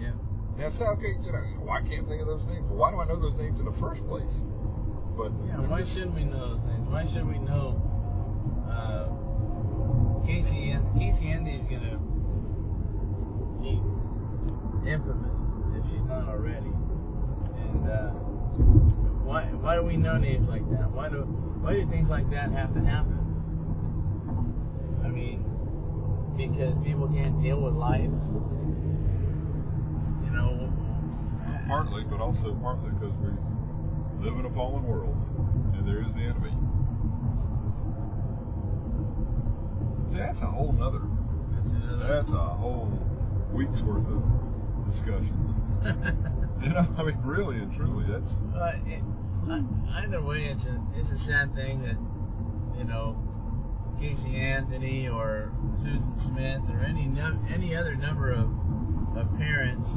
Yeah. 0.00 0.12
Now, 0.58 0.66
it's 0.68 0.80
okay, 0.80 1.16
you 1.24 1.32
know, 1.32 1.38
why 1.66 1.80
can't 1.82 2.06
I 2.06 2.08
think 2.08 2.20
of 2.22 2.26
those 2.28 2.44
names? 2.46 2.64
Well, 2.68 2.78
why 2.78 2.90
do 2.92 3.00
I 3.00 3.06
know 3.06 3.18
those 3.20 3.34
names 3.36 3.58
in 3.58 3.64
the 3.66 3.72
first 3.80 4.06
place? 4.06 4.32
But 5.16 5.32
Yeah, 5.46 5.58
why 5.66 5.80
just- 5.80 5.94
shouldn't 5.94 6.14
we 6.14 6.24
know 6.24 6.54
those 6.54 6.64
names? 6.64 6.88
Why 6.88 7.06
should 7.06 7.26
we 7.26 7.38
know 7.38 7.80
uh, 8.70 9.08
Casey 10.26 10.70
and 10.70 10.82
Casey 10.98 11.26
Andy's 11.28 11.62
gonna 11.70 11.98
be 13.62 13.80
infamous 14.88 15.40
if 15.76 15.84
she's 15.90 16.04
not 16.08 16.28
already. 16.28 16.72
And 17.56 17.88
uh, 17.88 18.10
why 19.24 19.44
why 19.60 19.74
do 19.76 19.82
we 19.82 19.96
know 19.96 20.16
names 20.18 20.48
like 20.48 20.68
that? 20.70 20.90
Why 20.90 21.08
do 21.08 21.22
why 21.62 21.74
do 21.74 21.86
things 21.90 22.08
like 22.10 22.28
that 22.30 22.50
have 22.52 22.74
to 22.74 22.80
happen? 22.80 23.18
I 25.04 25.08
mean, 25.08 25.44
because 26.36 26.74
people 26.84 27.08
can't 27.08 27.42
deal 27.42 27.60
with 27.60 27.74
life. 27.74 28.10
You 30.24 30.30
know. 30.30 30.72
Partly, 31.66 32.04
but 32.04 32.20
also 32.20 32.56
partly 32.62 32.90
because 32.90 33.14
we 33.22 33.30
live 34.24 34.38
in 34.38 34.46
a 34.46 34.54
fallen 34.54 34.84
world, 34.84 35.16
and 35.74 35.86
there 35.86 36.02
is 36.02 36.12
the 36.14 36.22
enemy. 36.22 36.52
See, 40.12 40.18
that's 40.18 40.42
a 40.42 40.46
whole 40.46 40.72
nother. 40.72 41.02
That's 42.06 42.30
a 42.30 42.54
whole 42.56 42.92
week's 43.52 43.80
worth 43.82 44.06
of 44.06 44.22
discussions. 44.90 45.50
You 46.64 46.70
know, 46.70 46.86
I 46.96 47.02
mean, 47.02 47.18
really 47.24 47.58
and 47.58 47.74
truly, 47.76 48.06
that's 48.08 48.32
But 48.54 48.76
it, 48.86 49.02
uh, 49.50 49.60
either 50.00 50.22
way, 50.22 50.46
it's 50.48 50.64
a 50.64 50.80
it's 50.96 51.10
a 51.10 51.18
sad 51.26 51.54
thing 51.54 51.82
that 51.82 51.98
you 52.78 52.84
know 52.84 53.16
Casey 54.00 54.36
Anthony 54.36 55.08
or 55.08 55.52
Susan 55.76 56.14
Smith 56.24 56.62
or 56.70 56.80
any 56.80 57.10
any 57.52 57.76
other 57.76 57.94
number 57.94 58.32
of 58.32 58.50
of 59.16 59.36
parents 59.38 59.88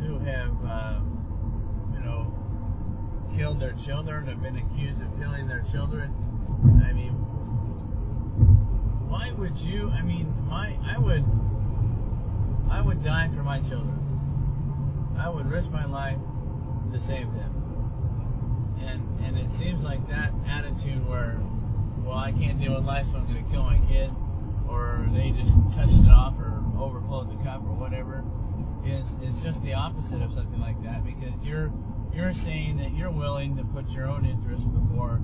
who 0.00 0.18
have 0.20 0.52
uh, 0.66 1.00
you 1.92 2.00
know 2.00 2.32
killed 3.36 3.60
their 3.60 3.74
children, 3.84 4.26
have 4.26 4.42
been 4.42 4.56
accused 4.56 5.00
of 5.02 5.08
killing 5.18 5.46
their 5.46 5.64
children. 5.72 6.14
I 6.86 6.92
mean, 6.92 7.12
why 9.08 9.32
would 9.32 9.56
you? 9.58 9.90
I 9.90 10.02
mean, 10.02 10.34
my 10.48 10.76
I 10.84 10.98
would 10.98 11.24
I 12.70 12.80
would 12.80 13.04
die 13.04 13.30
for 13.34 13.42
my 13.42 13.60
children. 13.60 15.14
I 15.18 15.28
would 15.28 15.46
risk 15.50 15.70
my 15.70 15.84
life 15.86 16.18
to 16.92 17.00
save 17.06 17.32
them. 17.32 17.52
And 18.80 19.02
and 19.24 19.38
it 19.38 19.50
seems 19.58 19.82
like 19.82 20.06
that 20.08 20.32
attitude 20.46 21.06
where, 21.08 21.40
well, 22.06 22.18
I 22.18 22.30
can't 22.32 22.60
deal 22.60 22.74
with 22.74 22.84
life, 22.84 23.04
so 23.10 23.18
I'm 23.18 23.26
going 23.26 23.44
to 23.44 23.50
kill 23.50 23.64
my 23.64 23.78
kid, 23.90 24.10
or 24.70 25.04
they 25.12 25.30
just 25.34 25.50
touched 25.74 25.92
it 25.98 26.10
off 26.10 26.38
or 26.38 26.62
overflowed 26.78 27.30
the 27.34 27.42
cup 27.42 27.62
or 27.66 27.74
whatever, 27.74 28.22
is 28.86 29.06
is 29.26 29.34
just 29.42 29.58
the 29.66 29.74
opposite 29.74 30.22
of 30.22 30.30
something 30.34 30.60
like 30.60 30.78
that 30.86 31.02
because 31.04 31.34
you're 31.42 31.72
you're 32.14 32.32
saying 32.46 32.78
that 32.78 32.94
you're 32.94 33.10
willing 33.10 33.56
to 33.56 33.64
put 33.74 33.88
your 33.90 34.06
own 34.06 34.24
interests 34.24 34.64
before, 34.70 35.20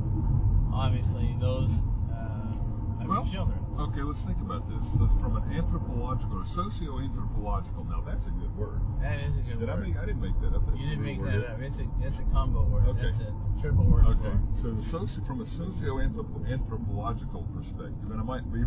obviously, 0.74 1.36
those 1.40 1.70
uh, 2.10 3.00
of 3.00 3.08
Well, 3.08 3.24
your 3.24 3.32
children. 3.32 3.61
Okay, 3.72 4.04
let's 4.04 4.20
think 4.28 4.36
about 4.44 4.68
this. 4.68 4.84
From 5.20 5.36
an 5.36 5.48
anthropological 5.52 6.44
or 6.44 6.46
socio-anthropological. 6.54 7.84
Now 7.88 8.04
that's 8.04 8.26
a 8.26 8.34
good 8.36 8.52
word. 8.56 8.80
That 9.00 9.18
is 9.18 9.32
a 9.32 9.42
good 9.48 9.60
Did 9.60 9.70
I 9.70 9.74
word. 9.74 9.88
make? 9.88 9.96
I 9.96 10.04
didn't 10.06 10.20
make 10.20 10.36
that 10.44 10.52
up. 10.54 10.66
That's 10.68 10.78
you 10.78 10.88
didn't 10.92 11.04
make 11.04 11.18
word. 11.18 11.40
that 11.40 11.56
up. 11.56 11.60
It's 11.60 11.78
a 11.80 11.86
it's 12.04 12.18
a 12.20 12.26
combo 12.32 12.68
word. 12.68 12.84
Okay. 12.92 13.08
That's 13.10 13.24
a 13.24 13.32
triple 13.64 13.88
word. 13.88 14.04
Okay, 14.12 14.36
so 14.60 14.76
the 14.76 14.84
from 15.26 15.40
a 15.40 15.46
socio-anthropological 15.56 17.48
perspective, 17.56 18.12
and 18.12 18.20
I 18.20 18.24
might 18.24 18.44
be 18.52 18.60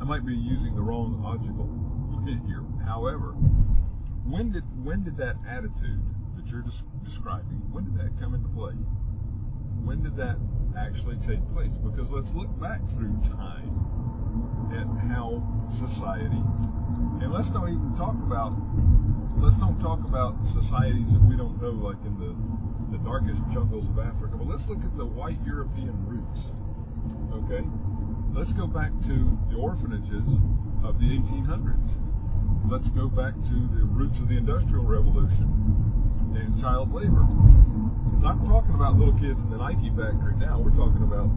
I 0.00 0.04
might 0.04 0.24
be 0.28 0.36
using 0.36 0.76
the 0.76 0.82
wrong 0.84 1.18
logical 1.24 1.64
here. 2.46 2.62
However, 2.84 3.32
when 4.28 4.52
did 4.52 4.64
when 4.84 5.02
did 5.04 5.16
that 5.16 5.36
attitude 5.48 6.04
that 6.36 6.46
you're 6.46 6.62
des- 6.62 6.84
describing 7.04 7.64
when 7.72 7.84
did 7.88 7.96
that 7.96 8.12
come 8.20 8.34
into 8.34 8.48
play? 8.52 8.76
When 9.82 10.02
did 10.04 10.16
that 10.20 10.36
actually 10.78 11.16
take 11.26 11.40
place? 11.52 11.72
Because 11.82 12.10
let's 12.10 12.30
look 12.34 12.50
back 12.60 12.80
through 12.94 13.14
time 13.34 13.70
at 14.74 14.86
how 15.10 15.42
society, 15.78 16.42
and 17.22 17.32
let's 17.32 17.50
don't 17.50 17.70
even 17.70 17.94
talk 17.96 18.14
about 18.22 18.54
let's 19.38 19.56
don't 19.58 19.80
talk 19.80 20.00
about 20.04 20.36
societies 20.54 21.10
that 21.12 21.22
we 21.26 21.36
don't 21.36 21.60
know, 21.60 21.74
like 21.74 21.98
in 22.06 22.14
the 22.18 22.32
the 22.94 23.02
darkest 23.04 23.40
jungles 23.52 23.86
of 23.86 23.98
Africa. 23.98 24.36
But 24.36 24.46
let's 24.46 24.66
look 24.66 24.82
at 24.84 24.96
the 24.96 25.06
white 25.06 25.38
European 25.46 25.94
roots. 26.06 26.40
Okay, 27.32 27.64
let's 28.34 28.52
go 28.52 28.66
back 28.66 28.90
to 29.06 29.16
the 29.50 29.56
orphanages 29.56 30.26
of 30.84 30.98
the 30.98 31.06
1800s. 31.06 31.94
Let's 32.70 32.88
go 32.90 33.08
back 33.08 33.34
to 33.34 33.56
the 33.74 33.82
roots 33.86 34.18
of 34.18 34.28
the 34.28 34.36
Industrial 34.36 34.84
Revolution 34.84 35.89
and 36.36 36.60
child 36.60 36.92
labor. 36.94 37.26
Not 38.20 38.44
talking 38.46 38.74
about 38.74 38.96
little 38.96 39.16
kids 39.16 39.40
in 39.40 39.50
the 39.50 39.56
Nike 39.56 39.90
factory 39.96 40.36
now. 40.36 40.60
We're 40.60 40.76
talking 40.76 41.02
about 41.02 41.32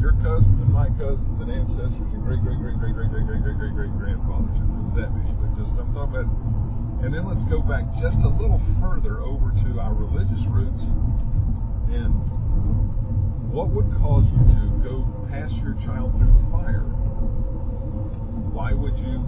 your 0.00 0.16
cousins 0.24 0.56
and 0.56 0.72
my 0.72 0.88
cousins 0.96 1.36
and 1.42 1.50
ancestors 1.50 2.08
and 2.14 2.22
great 2.24 2.40
great 2.40 2.56
great 2.56 2.78
great 2.80 2.94
great 2.96 3.10
great 3.10 3.26
great 3.26 3.42
great 3.42 3.56
great 3.58 3.74
great 3.74 3.92
grandfathers. 3.98 4.56
And 4.56 4.96
that 4.96 5.12
many, 5.12 5.34
but 5.36 5.52
just 5.60 5.74
I'm 5.76 5.92
talking 5.92 6.24
about. 6.24 6.30
And 7.04 7.12
then 7.12 7.28
let's 7.28 7.44
go 7.48 7.60
back 7.60 7.84
just 8.00 8.20
a 8.24 8.28
little 8.28 8.60
further 8.80 9.20
over 9.20 9.52
to 9.52 9.80
our 9.80 9.92
religious 9.92 10.44
roots. 10.48 10.84
And 11.92 12.12
what 13.52 13.68
would 13.74 13.90
cause 13.98 14.24
you 14.30 14.40
to 14.56 14.62
go 14.84 15.04
pass 15.28 15.50
your 15.60 15.74
child 15.84 16.16
through 16.16 16.32
the 16.32 16.46
fire? 16.54 16.86
Why 18.54 18.72
would 18.72 18.96
you? 18.96 19.20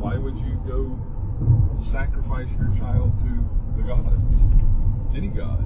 Why 0.00 0.16
would 0.16 0.38
you 0.38 0.56
go 0.64 0.96
sacrifice 1.90 2.48
your 2.58 2.72
child 2.78 3.12
to 3.20 3.30
the 3.76 3.82
gods? 3.82 4.36
Any 5.16 5.28
god? 5.28 5.58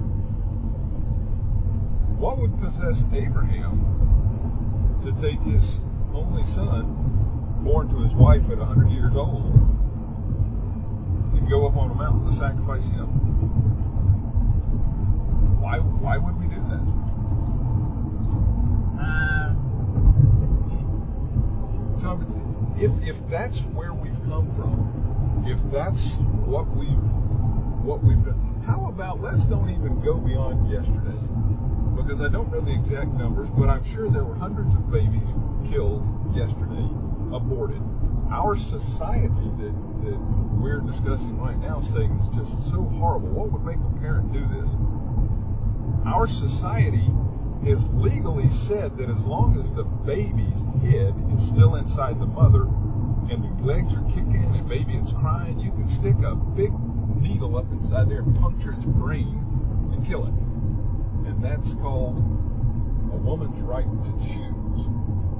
What 2.17 2.39
would 2.39 2.59
possess 2.59 3.03
Abraham 3.13 4.99
to 5.03 5.11
take 5.21 5.39
his 5.41 5.79
only 6.15 6.43
son, 6.55 7.61
born 7.63 7.89
to 7.89 8.01
his 8.03 8.13
wife 8.13 8.41
at 8.49 8.57
100 8.57 8.89
years 8.89 9.13
old, 9.15 9.53
and 11.33 11.47
go 11.49 11.67
up 11.67 11.77
on 11.77 11.91
a 11.91 11.95
mountain 11.95 12.31
to 12.31 12.35
sacrifice 12.39 12.85
him? 12.85 13.05
Why, 15.61 15.77
why 15.79 16.17
would 16.17 16.39
we 16.39 16.47
do 16.47 16.61
that? 16.69 16.85
Uh, 19.01 19.53
So 22.01 22.19
if 22.77 22.91
if 23.07 23.15
that's 23.29 23.57
where 23.73 23.93
we've 23.93 24.11
come 24.27 24.51
from, 24.55 25.04
if 25.45 25.59
that's 25.71 26.01
what 26.45 26.65
we've 26.75 27.05
what 27.85 28.03
we've 28.03 28.23
done, 28.25 28.63
how 28.65 28.89
about 28.89 29.21
let's 29.21 29.45
don't 29.45 29.69
even 29.69 30.01
go 30.01 30.17
beyond 30.17 30.65
yesterday, 30.69 31.21
because 31.93 32.19
I 32.19 32.29
don't 32.33 32.51
know 32.51 32.61
the 32.61 32.73
exact 32.73 33.13
numbers, 33.13 33.49
but 33.57 33.69
I'm 33.69 33.85
sure 33.93 34.09
there 34.09 34.25
were 34.25 34.35
hundreds 34.35 34.73
of 34.73 34.89
babies 34.91 35.29
killed 35.69 36.01
yesterday, 36.33 36.89
aborted. 37.29 37.81
Our 38.33 38.57
society 38.57 39.49
that 39.61 39.75
that 40.09 40.17
we're 40.57 40.81
discussing 40.81 41.37
right 41.37 41.57
now, 41.61 41.81
saying 41.93 42.09
is 42.17 42.29
just 42.33 42.53
so 42.73 42.81
horrible. 42.97 43.29
What 43.29 43.53
would 43.53 43.65
make 43.65 43.77
a 43.77 43.93
parent 44.01 44.33
do 44.33 44.41
this? 44.49 44.69
Our 46.09 46.25
society 46.27 47.05
has 47.69 47.81
legally 47.93 48.49
said 48.65 48.97
that 48.97 49.09
as 49.09 49.21
long 49.25 49.57
as 49.61 49.69
the 49.73 49.85
baby's 50.05 50.61
head 50.85 51.13
is 51.37 51.47
still 51.49 51.75
inside 51.75 52.19
the 52.19 52.29
mother 52.29 52.65
and 53.31 53.41
the 53.41 53.65
legs 53.65 53.93
are 53.95 54.05
kicking 54.09 54.53
and 54.53 54.69
baby 54.69 54.93
is 54.97 55.11
crying, 55.21 55.59
you 55.59 55.71
can 55.71 55.89
stick 55.99 56.15
a 56.25 56.35
big 56.35 56.71
needle 57.17 57.57
up 57.57 57.65
inside 57.71 58.09
there 58.09 58.21
and 58.21 58.35
puncture 58.37 58.73
its 58.73 58.85
brain 58.85 59.41
and 59.93 60.05
kill 60.05 60.25
it. 60.25 60.35
And 61.25 61.41
that's 61.41 61.73
called 61.81 62.17
a 63.13 63.17
woman's 63.17 63.59
right 63.61 63.87
to 63.87 64.11
choose. 64.29 64.85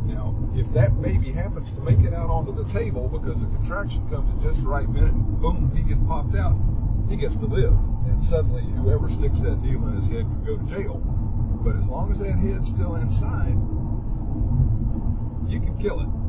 Now, 0.09 0.33
if 0.53 0.65
that 0.73 0.99
baby 1.01 1.31
happens 1.31 1.69
to 1.73 1.81
make 1.81 1.99
it 2.01 2.13
out 2.13 2.29
onto 2.29 2.53
the 2.53 2.65
table 2.73 3.09
because 3.09 3.41
a 3.41 3.49
contraction 3.61 4.01
comes 4.09 4.29
at 4.33 4.49
just 4.49 4.61
the 4.61 4.69
right 4.69 4.89
minute 4.89 5.13
boom, 5.41 5.69
he 5.75 5.83
gets 5.83 6.01
popped 6.07 6.35
out, 6.35 6.57
he 7.09 7.17
gets 7.17 7.35
to 7.37 7.45
live. 7.45 7.73
And 8.09 8.25
suddenly, 8.29 8.65
whoever 8.81 9.09
sticks 9.09 9.37
that 9.41 9.61
needle 9.61 9.89
in 9.89 10.01
his 10.01 10.09
head 10.09 10.25
could 10.25 10.45
go 10.45 10.53
to 10.57 10.65
jail. 10.69 11.01
But 11.61 11.77
as 11.77 11.85
long 11.85 12.13
as 12.13 12.19
that 12.19 12.37
head's 12.37 12.69
still 12.69 12.95
inside, 12.97 13.57
you 15.49 15.61
can 15.61 15.77
kill 15.81 16.01
it. 16.01 16.24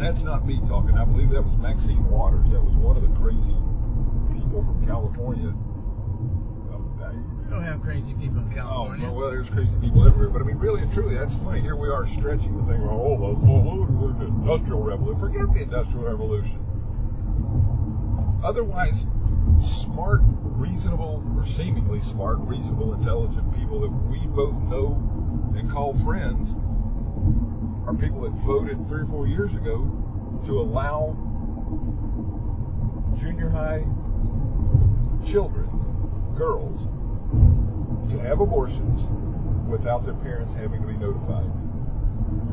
That's 0.00 0.22
not 0.22 0.46
me 0.46 0.60
talking. 0.68 0.96
I 0.96 1.04
believe 1.04 1.30
that 1.30 1.42
was 1.44 1.56
Maxine 1.58 2.04
Waters. 2.08 2.46
That 2.52 2.62
was 2.62 2.72
one 2.76 2.96
of 2.96 3.02
the 3.02 3.10
crazy 3.18 3.56
people 4.32 4.62
from 4.64 4.86
California. 4.86 5.52
We 7.44 7.54
don't 7.54 7.64
have 7.64 7.80
crazy 7.82 8.12
people 8.20 8.42
in 8.44 8.52
Oh, 8.52 8.54
California. 8.54 9.06
no, 9.08 9.12
well, 9.14 9.30
there's 9.30 9.48
crazy 9.48 9.74
people 9.80 10.06
everywhere. 10.06 10.28
But 10.28 10.42
I 10.42 10.44
mean, 10.44 10.58
really 10.58 10.82
and 10.82 10.92
truly, 10.92 11.16
that's 11.16 11.34
funny. 11.42 11.62
Here 11.62 11.76
we 11.76 11.88
are 11.88 12.06
stretching 12.06 12.54
the 12.60 12.64
thing. 12.70 12.82
Oh, 12.84 13.16
that's 13.32 13.40
the 14.20 14.26
industrial 14.28 14.82
revolution. 14.84 15.18
Forget 15.20 15.48
the 15.54 15.62
industrial 15.64 16.04
revolution. 16.04 16.60
Otherwise, 18.44 19.06
smart, 19.82 20.20
reasonable, 20.60 21.24
or 21.36 21.46
seemingly 21.56 22.00
smart, 22.12 22.38
reasonable, 22.40 22.92
intelligent 22.94 23.48
people 23.56 23.80
that 23.80 23.90
we 24.12 24.20
both 24.28 24.54
know 24.68 25.00
and 25.56 25.70
call 25.72 25.96
friends 26.04 26.50
are 27.88 27.94
people 27.94 28.20
that 28.20 28.32
voted 28.44 28.76
three 28.86 29.00
or 29.00 29.06
four 29.06 29.26
years 29.26 29.54
ago 29.54 29.80
to 30.44 30.60
allow 30.60 31.16
junior 33.18 33.48
high 33.48 33.80
children, 35.26 35.64
girls, 36.36 36.78
to 38.10 38.18
have 38.20 38.40
abortions 38.40 39.00
without 39.70 40.04
their 40.04 40.14
parents 40.16 40.52
having 40.52 40.82
to 40.82 40.86
be 40.86 40.98
notified. 40.98 41.48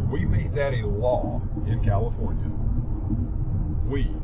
We 0.10 0.24
made 0.24 0.56
that 0.56 0.74
a 0.74 0.88
law 0.88 1.42
in 1.68 1.84
California. 1.84 2.50
We. 3.92 4.16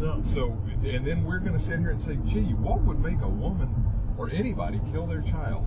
So, 0.00 0.20
So, 0.34 0.58
and 0.82 1.06
then 1.06 1.24
we're 1.24 1.38
going 1.38 1.56
to 1.56 1.62
sit 1.62 1.78
here 1.78 1.90
and 1.90 2.02
say, 2.02 2.18
gee, 2.26 2.54
what 2.54 2.82
would 2.82 2.98
make 2.98 3.20
a 3.22 3.28
woman 3.28 3.72
or 4.18 4.30
anybody 4.30 4.80
kill 4.90 5.06
their 5.06 5.22
child? 5.22 5.62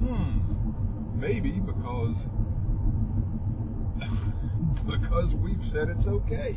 Hmm. 0.00 0.41
Maybe 1.22 1.52
because 1.52 2.16
because 4.84 5.32
we've 5.36 5.62
said 5.70 5.88
it's 5.88 6.08
okay. 6.08 6.56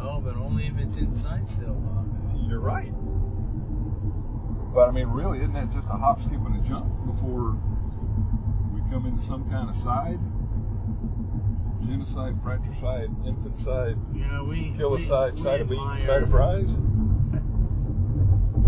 oh, 0.00 0.20
but 0.20 0.36
only 0.36 0.68
if 0.68 0.78
it's 0.78 0.96
inside 0.96 1.50
still. 1.56 1.74
Bob. 1.74 2.06
You're 2.48 2.60
right. 2.60 2.92
But 4.72 4.88
I 4.88 4.92
mean, 4.92 5.08
really, 5.08 5.38
isn't 5.38 5.54
that 5.54 5.72
just 5.72 5.88
a 5.88 5.98
hop, 5.98 6.20
skip, 6.22 6.38
and 6.38 6.64
a 6.64 6.68
jump 6.68 6.86
before 7.04 7.58
we 8.72 8.80
come 8.94 9.06
into 9.10 9.26
some 9.26 9.50
kind 9.50 9.68
of 9.68 9.74
side? 9.82 10.20
Genocide, 11.84 12.38
fratricide, 12.44 13.10
infanticide, 13.26 13.98
You 14.14 14.24
know, 14.30 14.44
we 14.44 14.72
kilicide, 14.78 15.34
we, 15.34 15.42
side 15.42 15.60
of 15.62 15.68
we 15.68 15.74
beans, 15.74 16.02
admire, 16.02 16.06
side 16.06 16.22
of 16.22 16.30
fries? 16.30 16.68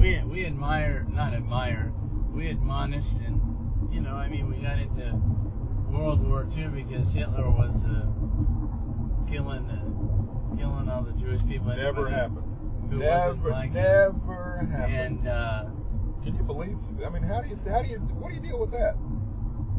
We 0.01 0.21
we 0.25 0.47
admire, 0.47 1.07
not 1.09 1.33
admire, 1.33 1.93
we 2.33 2.51
admonish 2.51 3.05
and 3.25 3.41
you 3.91 4.01
know, 4.01 4.15
I 4.15 4.29
mean, 4.29 4.49
we 4.51 4.57
got 4.63 4.79
into 4.79 5.17
World 5.91 6.27
War 6.27 6.47
II 6.57 6.69
because 6.83 7.11
Hitler 7.13 7.51
was 7.51 7.75
uh, 7.85 8.07
killing 9.31 9.67
uh, 9.67 10.57
killing 10.57 10.89
all 10.89 11.03
the 11.03 11.13
Jewish 11.21 11.41
people. 11.49 11.69
Never 11.75 12.09
happened. 12.11 12.47
Who 12.91 13.01
wasn't 13.01 13.45
Never, 13.45 13.63
him. 13.63 13.73
never 13.73 14.69
happened. 14.71 14.95
And 14.95 15.29
uh, 15.29 15.65
Can 16.25 16.35
you 16.37 16.43
believe? 16.43 16.77
I 17.05 17.09
mean, 17.09 17.23
how 17.23 17.41
do 17.41 17.49
you, 17.49 17.59
how 17.69 17.83
do 17.83 17.89
you, 17.89 17.99
what 18.19 18.29
do 18.31 18.35
you 18.35 18.41
deal 18.41 18.59
with 18.61 18.71
that? 18.73 18.95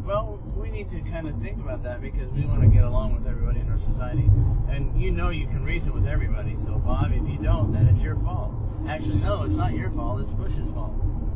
Well, 0.05 0.39
we 0.55 0.71
need 0.71 0.89
to 0.89 0.99
kind 1.11 1.27
of 1.27 1.39
think 1.41 1.59
about 1.59 1.83
that 1.83 2.01
because 2.01 2.31
we 2.33 2.45
want 2.47 2.61
to 2.63 2.67
get 2.67 2.83
along 2.83 3.13
with 3.13 3.27
everybody 3.27 3.59
in 3.59 3.69
our 3.69 3.77
society. 3.93 4.25
And 4.71 4.99
you 4.99 5.11
know 5.11 5.29
you 5.29 5.45
can 5.47 5.63
reason 5.63 5.93
with 5.93 6.07
everybody. 6.07 6.55
So, 6.65 6.79
Bob, 6.83 7.11
if 7.13 7.21
you 7.29 7.37
don't, 7.37 7.71
then 7.71 7.87
it's 7.87 7.99
your 8.01 8.15
fault. 8.23 8.51
actually, 8.89 9.19
no, 9.21 9.43
it's 9.43 9.53
not 9.55 9.73
your 9.75 9.91
fault. 9.91 10.21
It's 10.21 10.31
Bush's 10.31 10.67
fault 10.73 10.95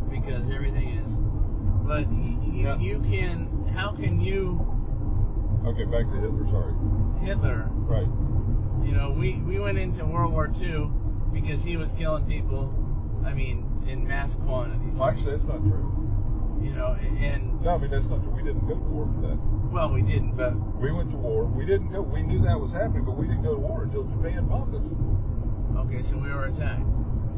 because 0.10 0.50
everything 0.50 0.98
is. 0.98 1.05
But 1.88 2.08
y- 2.08 2.38
you, 2.44 2.64
Yeah. 2.64 2.78
you 2.78 3.00
can. 3.02 3.48
How 3.76 3.92
can 3.92 4.20
you, 4.20 4.60
Okay, 5.66 5.84
back 5.86 6.06
to 6.12 6.20
Hitler. 6.22 6.46
Sorry. 6.50 6.74
Hitler? 7.26 7.70
Right. 7.90 8.08
You 8.86 8.92
know, 8.94 9.12
we 9.18 9.42
we 9.48 9.60
went 9.60 9.78
into 9.78 10.06
World 10.06 10.32
War 10.34 10.50
II 10.62 10.90
because 11.34 11.62
he 11.64 11.76
was 11.78 11.92
killing 11.98 12.26
people. 12.26 12.72
I 13.26 13.34
mean, 13.34 13.66
in 13.88 14.08
mass 14.08 14.36
quantities. 14.46 14.94
Well, 14.94 15.10
actually, 15.10 15.32
that's 15.32 15.46
not 15.46 15.62
true. 15.64 15.92
You 16.62 16.72
know, 16.74 16.94
and 16.94 17.62
No, 17.62 17.76
I 17.76 17.78
mean 17.78 17.90
that's 17.92 18.06
not 18.08 18.22
true. 18.24 18.32
We 18.34 18.44
didn't 18.44 18.68
go 18.68 18.76
to 18.76 18.82
war 18.90 19.10
for 19.14 19.22
that. 19.28 19.38
well, 19.74 19.92
we 19.92 20.02
didn't, 20.02 20.36
but 20.38 20.54
We 20.80 20.92
went 20.92 21.10
to 21.12 21.18
war. 21.18 21.46
We 21.46 21.66
didn't 21.66 21.92
go. 21.92 22.02
We 22.02 22.22
knew 22.24 22.42
that 22.44 22.60
was 22.60 22.72
happening, 22.72 23.04
but 23.06 23.18
we 23.18 23.28
didn't 23.28 23.44
go 23.44 23.54
to 23.56 23.60
war 23.60 23.84
until 23.84 24.04
Japan 24.06 24.46
bombed 24.48 24.74
us. 24.76 24.86
okay, 25.86 26.02
so 26.10 26.18
we 26.18 26.30
were 26.30 26.46
attacked. 26.46 26.86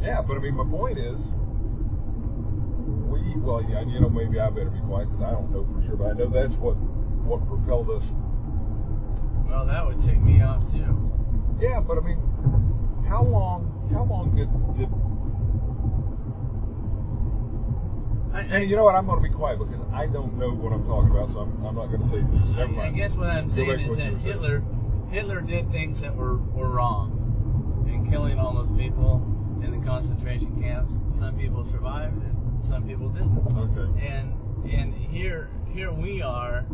Yeah, 0.01 0.21
but 0.21 0.35
I 0.37 0.39
mean, 0.39 0.55
my 0.55 0.65
point 0.65 0.97
is, 0.99 1.17
well, 3.47 3.63
yeah, 3.63 3.79
you 3.87 4.01
know, 4.01 4.09
maybe 4.09 4.39
I 4.39 4.49
better 4.49 4.69
be 4.69 4.83
quiet 4.83 5.07
because 5.07 5.23
I 5.23 5.31
don't 5.31 5.49
know 5.55 5.63
for 5.71 5.79
sure, 5.87 5.95
but 5.95 6.11
I 6.11 6.13
know 6.19 6.27
that's 6.27 6.53
what 6.59 6.75
what 7.23 7.47
propelled 7.47 7.89
us. 7.89 8.03
Well, 9.47 9.65
that 9.65 9.87
would 9.87 10.03
take 10.03 10.19
me 10.19 10.43
off 10.43 10.67
too. 10.67 10.83
Yeah, 11.55 11.79
but 11.79 11.97
I 11.97 12.01
mean, 12.03 12.19
how 13.07 13.23
long? 13.23 13.71
How 13.95 14.03
long 14.03 14.35
did 14.35 14.51
did? 14.75 14.91
I, 18.35 18.59
And 18.59 18.69
you 18.69 18.75
know 18.75 18.83
what? 18.83 18.95
I'm 18.95 19.07
going 19.07 19.23
to 19.23 19.27
be 19.27 19.33
quiet 19.33 19.59
because 19.59 19.81
I 19.95 20.05
don't 20.07 20.37
know 20.37 20.51
what 20.51 20.75
I'm 20.75 20.83
talking 20.83 21.09
about, 21.09 21.31
so 21.31 21.39
I'm, 21.47 21.55
I'm 21.65 21.75
not 21.75 21.87
going 21.87 22.03
to 22.03 22.09
say 22.11 22.19
this. 22.19 22.51
Never 22.51 22.75
I, 22.83 22.87
I 22.87 22.91
guess 22.91 23.15
what 23.15 23.31
I'm 23.31 23.49
saying 23.49 23.65
to 23.65 23.73
is 23.73 23.79
that 23.79 23.89
were 23.89 23.95
saying. 23.95 24.19
Hitler, 24.19 24.63
Hitler 25.09 25.39
did 25.39 25.71
things 25.71 26.01
that 26.01 26.13
were, 26.13 26.37
were 26.51 26.69
wrong 26.69 27.15
in 27.87 28.11
killing 28.11 28.37
all 28.37 28.53
those 28.53 28.69
people 28.77 29.23
in 29.63 29.71
the 29.71 29.79
concentration 29.87 30.51
camps. 30.61 30.91
Some 31.17 31.39
people 31.39 31.65
survived, 31.71 32.21
and 32.21 32.36
some 32.69 32.87
people 32.87 33.09
didn't. 33.09 33.37
Okay. 33.37 34.07
And 34.07 34.33
and 34.69 34.93
here 34.93 35.49
here 35.73 35.91
we 35.91 36.21
are, 36.21 36.65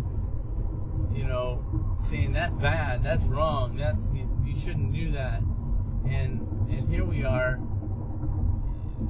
you 1.14 1.26
know, 1.26 1.64
saying 2.10 2.34
that's 2.34 2.54
bad, 2.56 3.04
that's 3.04 3.24
wrong, 3.26 3.78
that's 3.78 3.98
you, 4.14 4.28
you 4.46 4.60
shouldn't 4.62 4.94
do 4.94 5.12
that. 5.12 5.42
And 6.06 6.42
and 6.70 6.90
here 6.90 7.06
we 7.06 7.24
are, 7.24 7.60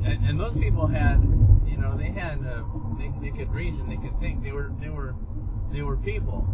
and, 0.04 0.26
and 0.26 0.40
those 0.40 0.54
people 0.56 0.88
had, 0.88 1.22
you 1.66 1.78
know, 1.78 1.98
they 1.98 2.12
had, 2.12 2.40
uh, 2.46 2.64
they, 2.98 3.12
they 3.22 3.36
could 3.36 3.52
reason, 3.54 3.90
they 3.90 3.98
could 3.98 4.20
think, 4.20 4.44
they 4.44 4.52
were 4.52 4.72
they 4.82 4.90
were 4.90 5.16
they 5.72 5.82
were 5.82 5.98
people. 5.98 6.48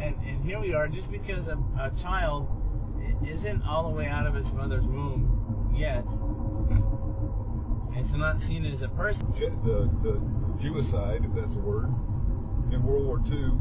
And 0.00 0.16
and 0.24 0.44
here 0.44 0.60
we 0.60 0.74
are, 0.74 0.88
just 0.88 1.10
because 1.10 1.46
a, 1.48 1.58
a 1.78 1.92
child 2.02 2.48
isn't 3.26 3.62
all 3.62 3.88
the 3.88 3.94
way 3.94 4.06
out 4.06 4.26
of 4.26 4.36
its 4.36 4.50
mother's 4.52 4.84
womb 4.84 5.74
yet, 5.76 6.04
it's 7.98 8.14
not 8.14 8.40
seen 8.46 8.64
as 8.64 8.82
a 8.82 8.88
person. 8.94 9.26
The 9.34 9.90
the 10.02 10.14
Jewicide, 10.62 11.26
if 11.26 11.34
that's 11.34 11.54
a 11.54 11.58
word, 11.58 11.90
in 12.72 12.82
World 12.82 13.06
War 13.06 13.20
II 13.26 13.58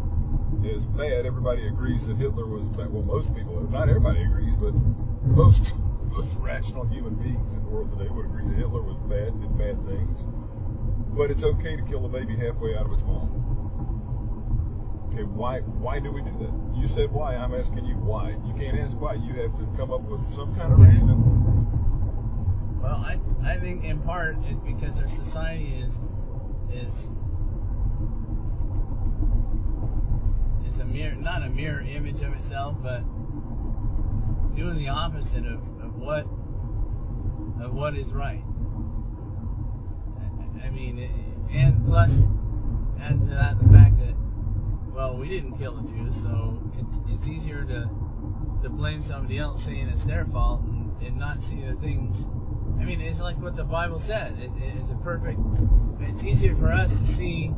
is 0.66 0.86
bad. 0.98 1.26
Everybody 1.26 1.68
agrees 1.68 2.06
that 2.08 2.18
Hitler 2.18 2.46
was 2.46 2.68
bad. 2.78 2.94
Well, 2.94 3.04
most 3.04 3.34
people, 3.34 3.62
not 3.70 3.90
everybody 3.90 4.22
agrees, 4.24 4.54
but 4.60 4.74
most 5.26 5.62
most 6.14 6.30
rational 6.40 6.86
human 6.88 7.16
beings 7.16 7.46
in 7.54 7.62
the 7.64 7.70
world 7.70 7.92
today 7.98 8.10
would 8.10 8.26
agree 8.26 8.46
that 8.50 8.58
Hitler 8.58 8.82
was 8.82 8.98
bad, 9.10 9.34
and 9.34 9.42
did 9.42 9.54
bad 9.58 9.78
things. 9.90 10.22
But 11.18 11.32
it's 11.32 11.44
okay 11.44 11.76
to 11.76 11.84
kill 11.90 12.06
a 12.06 12.10
baby 12.10 12.38
halfway 12.38 12.78
out 12.78 12.86
of 12.86 12.94
its 12.94 13.02
mom. 13.02 13.30
Okay, 15.10 15.26
why 15.26 15.62
why 15.82 16.00
do 16.00 16.12
we 16.12 16.22
do 16.22 16.34
that? 16.46 16.54
You 16.78 16.88
said 16.94 17.12
why. 17.12 17.36
I'm 17.36 17.54
asking 17.54 17.86
you 17.86 17.98
why. 17.98 18.38
You 18.46 18.54
can't 18.54 18.78
ask 18.78 18.94
why. 18.98 19.18
You 19.18 19.34
have 19.42 19.54
to 19.58 19.66
come 19.78 19.90
up 19.90 20.02
with 20.06 20.22
some 20.38 20.54
kind 20.56 20.74
of 20.74 20.80
reason. 20.80 21.67
Well, 22.82 22.96
I 22.96 23.20
I 23.44 23.60
think 23.60 23.84
in 23.84 24.00
part 24.02 24.38
it's 24.44 24.60
because 24.66 25.00
our 25.00 25.10
society 25.24 25.84
is 25.84 25.94
is 26.72 26.94
is 30.72 30.80
a 30.80 30.86
mirror 30.86 31.16
not 31.16 31.44
a 31.44 31.50
mirror 31.50 31.82
image 31.82 32.22
of 32.22 32.34
itself, 32.34 32.76
but 32.84 33.02
doing 34.56 34.78
the 34.78 34.90
opposite 34.90 35.46
of, 35.46 35.60
of 35.84 35.96
what 35.96 36.26
of 37.62 37.74
what 37.74 37.96
is 37.96 38.08
right. 38.14 38.44
I- 40.20 40.68
I 40.68 40.70
mean, 40.70 41.00
and 41.52 41.86
plus 41.86 42.10
add 43.00 43.20
to 43.20 43.26
that 43.28 43.58
the 43.62 43.70
fact 43.72 43.98
that 44.00 44.16
well, 44.94 45.18
we 45.18 45.28
didn't 45.30 45.58
kill 45.58 45.76
the 45.82 45.88
Jews, 45.90 46.16
so 46.24 46.60
it's 46.78 46.98
it's 47.10 47.28
easier 47.28 47.64
to 47.66 47.90
to 48.64 48.70
blame 48.70 49.04
somebody 49.08 49.38
else 49.38 49.64
saying 49.64 49.88
it's 49.90 50.04
their 50.06 50.26
fault 50.26 50.62
and, 50.62 50.92
and 51.02 51.20
not 51.20 51.40
see 51.42 51.64
the 51.64 51.76
things. 51.82 52.16
I 52.80 52.84
mean, 52.86 53.02
it's 53.02 53.20
like 53.20 53.38
what 53.42 53.56
the 53.56 53.64
Bible 53.64 54.00
said. 54.06 54.38
It, 54.40 54.52
it's 54.58 54.90
a 54.92 54.96
perfect. 55.04 55.40
It's 56.00 56.24
easier 56.24 56.56
for 56.56 56.72
us 56.72 56.90
to 56.90 57.16
see 57.16 57.52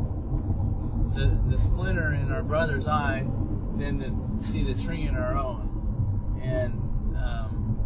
the 1.15 1.37
the 1.49 1.57
splinter 1.63 2.13
in 2.13 2.31
our 2.31 2.43
brother's 2.43 2.87
eye 2.87 3.25
than 3.77 3.99
to 3.99 4.47
see 4.51 4.63
the 4.63 4.81
tree 4.83 5.07
in 5.07 5.15
our 5.15 5.35
own. 5.37 6.39
And 6.43 6.73
um, 7.17 7.77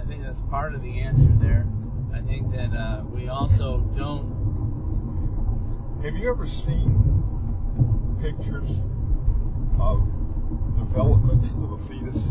I 0.00 0.06
think 0.06 0.22
that's 0.22 0.40
part 0.50 0.74
of 0.74 0.82
the 0.82 1.00
answer 1.00 1.30
there. 1.40 1.66
I 2.14 2.20
think 2.22 2.50
that 2.52 2.74
uh, 2.74 3.04
we 3.12 3.28
also 3.28 3.80
don't. 3.96 4.32
Have 6.04 6.14
you 6.16 6.30
ever 6.30 6.46
seen 6.46 7.00
pictures 8.20 8.70
of 9.80 10.00
developments 10.78 11.48
of 11.56 11.72
a 11.72 11.78
fetus? 11.88 12.22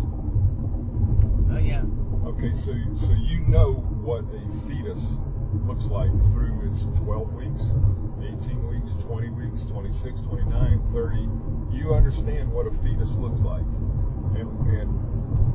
Oh 1.51 1.57
yeah. 1.57 1.83
Okay, 2.23 2.51
so 2.63 2.71
so 3.03 3.11
you 3.19 3.43
know 3.51 3.73
what 3.99 4.23
a 4.31 4.41
fetus 4.67 4.99
looks 5.67 5.83
like 5.91 6.11
through 6.31 6.55
its 6.71 6.81
12 7.03 7.33
weeks, 7.35 7.61
18 8.47 8.63
weeks, 8.67 8.91
20 9.05 9.29
weeks, 9.35 9.61
26, 9.69 10.21
29, 10.31 10.81
30. 10.95 11.75
You 11.75 11.93
understand 11.93 12.47
what 12.51 12.65
a 12.65 12.73
fetus 12.81 13.11
looks 13.19 13.39
like. 13.43 13.63
And, 14.39 14.47
and 14.71 14.89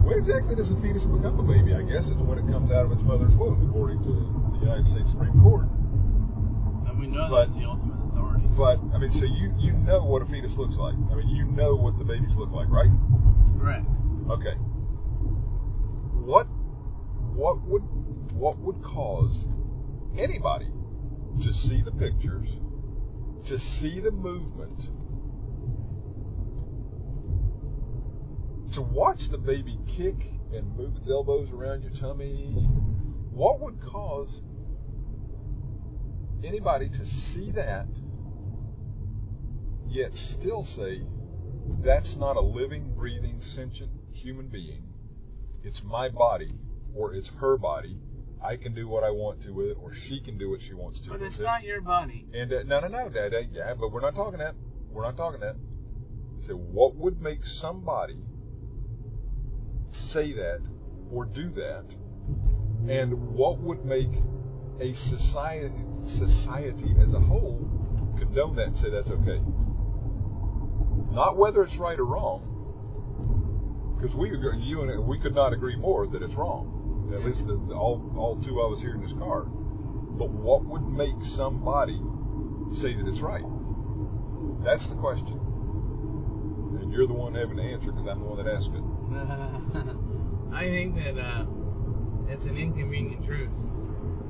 when 0.05 0.19
exactly 0.21 0.55
does 0.55 0.71
a 0.71 0.77
fetus 0.85 1.03
become 1.09 1.41
a 1.41 1.47
baby? 1.49 1.73
I 1.75 1.83
guess 1.83 2.07
it's 2.09 2.21
when 2.23 2.39
it 2.39 2.47
comes 2.53 2.71
out 2.71 2.85
of 2.85 2.93
its 2.93 3.03
mother's 3.03 3.33
womb, 3.35 3.65
according 3.69 4.05
to 4.05 4.13
the 4.55 4.59
United 4.61 4.87
States 4.87 5.09
Supreme 5.11 5.35
Court. 5.41 5.67
And 6.87 7.01
we 7.01 7.09
know 7.09 7.27
But- 7.33 7.49
that 7.49 7.59
the 7.59 7.65
ultimate 7.65 7.97
authorities. 8.13 8.53
But 8.61 8.77
I 8.93 8.99
mean, 9.01 9.11
so 9.17 9.25
you 9.25 9.53
you 9.57 9.73
know 9.73 10.05
what 10.05 10.21
a 10.23 10.27
fetus 10.29 10.53
looks 10.61 10.77
like. 10.77 10.95
I 11.11 11.15
mean, 11.17 11.29
you 11.33 11.45
know 11.49 11.75
what 11.75 11.97
the 11.99 12.05
babies 12.05 12.37
look 12.37 12.53
like, 12.53 12.69
right? 12.69 12.91
Correct. 13.59 13.87
Okay. 14.31 14.55
What 16.29 16.47
what 17.39 17.65
would 17.69 17.83
what 18.33 18.59
would 18.59 18.83
cause 18.83 19.47
anybody 20.19 20.69
to 21.41 21.53
see 21.53 21.81
the 21.83 21.93
pictures, 21.93 22.49
to 23.47 23.57
see 23.61 24.01
the 24.01 24.11
movement, 24.11 24.81
to 28.75 28.83
watch 28.83 29.29
the 29.31 29.39
baby 29.39 29.79
kick 29.87 30.17
and 30.53 30.77
move 30.77 30.97
its 30.97 31.09
elbows 31.09 31.49
around 31.53 31.83
your 31.83 31.93
tummy? 31.93 32.51
What 33.31 33.61
would 33.61 33.81
cause 33.83 34.41
anybody 36.43 36.89
to 36.89 37.07
see 37.07 37.53
that 37.53 37.87
yet 39.87 40.11
still 40.15 40.65
say 40.65 41.03
that's 41.85 42.17
not 42.17 42.37
a 42.37 42.41
living, 42.41 42.95
breathing, 42.97 43.41
sentient 43.41 43.93
human 44.13 44.49
being. 44.49 44.83
It's 45.63 45.81
my 45.85 46.09
body, 46.09 46.53
or 46.99 47.15
it's 47.15 47.31
her 47.41 47.57
body. 47.57 47.97
I 48.45 48.57
can 48.57 48.75
do 48.75 48.89
what 48.89 49.05
I 49.05 49.11
want 49.11 49.43
to 49.43 49.51
with 49.53 49.67
it, 49.69 49.77
or 49.81 49.93
she 49.95 50.21
can 50.21 50.37
do 50.39 50.51
what 50.51 50.61
she 50.63 50.75
wants 50.75 51.01
to 51.03 51.11
But 51.11 51.23
it's 51.23 51.39
it. 51.39 51.43
not 51.43 51.63
your 51.65 51.81
body. 51.81 52.27
And 52.33 52.53
uh, 52.53 52.63
no, 52.65 52.81
no, 52.81 52.89
no, 52.89 53.09
Dad. 53.09 53.33
uh, 53.35 53.39
Yeah, 53.53 53.75
but 53.79 53.91
we're 53.93 54.01
not 54.01 54.15
talking 54.15 54.39
that. 54.39 54.55
We're 54.91 55.03
not 55.05 55.17
talking 55.17 55.41
that. 55.41 55.57
So, 56.47 56.55
what 56.55 56.95
would 56.97 57.21
make 57.21 57.45
somebody 57.45 58.19
say 60.13 60.33
that 60.35 60.61
or 61.13 61.25
do 61.25 61.51
that? 61.55 61.85
And 62.89 63.13
what 63.35 63.59
would 63.59 63.85
make 63.85 64.13
a 64.81 64.95
society, 64.95 65.85
society 66.07 66.95
as 67.03 67.13
a 67.13 67.21
whole, 67.21 67.59
condone 68.19 68.55
that 68.57 68.69
and 68.69 68.77
say 68.77 68.91
that's 68.91 69.11
okay? 69.11 69.41
Not 71.13 71.37
whether 71.37 71.63
it's 71.65 71.77
right 71.77 71.99
or 71.99 72.05
wrong, 72.07 72.45
because 74.01 74.15
we 74.17 74.33
agree, 74.33 74.59
you 74.63 74.83
and 74.83 75.07
we 75.09 75.19
could 75.19 75.35
not 75.35 75.53
agree 75.53 75.75
more 75.77 76.07
that 76.07 76.23
it's 76.23 76.35
wrong. 76.35 76.75
At 77.15 77.25
least 77.25 77.47
the, 77.47 77.55
the- 77.69 77.75
all 77.75 78.03
all 78.17 78.37
two 78.43 78.61
of 78.61 78.73
us 78.73 78.81
here 78.81 78.95
in 78.95 79.01
this 79.03 79.13
car. 79.19 79.43
But 79.43 80.31
what 80.31 80.65
would 80.65 80.83
make 80.89 81.15
somebody 81.37 82.01
say 82.81 82.95
that 82.95 83.07
it's 83.09 83.21
right? 83.21 83.45
That's 84.65 84.87
the 84.89 84.97
question. 84.97 85.39
And 86.81 86.93
you're 86.93 87.07
the 87.07 87.15
one 87.15 87.35
having 87.35 87.57
to 87.57 87.63
answer 87.63 87.93
because 87.93 88.07
I'm 88.09 88.21
the 88.21 88.27
one 88.27 88.45
that 88.45 88.51
asked 88.53 88.71
it. 88.75 88.83
I 90.55 90.65
think 90.65 90.97
that 90.97 91.19
uh, 91.21 91.45
it's 92.29 92.45
an 92.47 92.57
inconvenient 92.57 93.25
truth. 93.25 93.51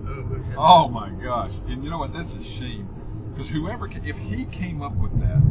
Oh, 0.07 0.25
Oh 0.57 0.89
my 0.89 1.11
gosh! 1.11 1.53
And 1.69 1.83
you 1.85 1.91
know 1.91 1.99
what? 1.99 2.13
That's 2.13 2.33
a 2.33 2.43
shame 2.43 2.89
because 3.33 3.49
whoever, 3.49 3.87
if 3.89 4.17
he 4.17 4.47
came 4.47 4.83
up 4.83 4.95
with 4.97 5.13
that, 5.21 5.43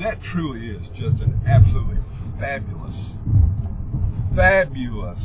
that 0.00 0.22
truly 0.22 0.68
is 0.70 0.86
just 0.94 1.20
an 1.22 1.40
absolutely 1.46 1.98
fabulous, 2.38 2.96
fabulous 4.34 5.20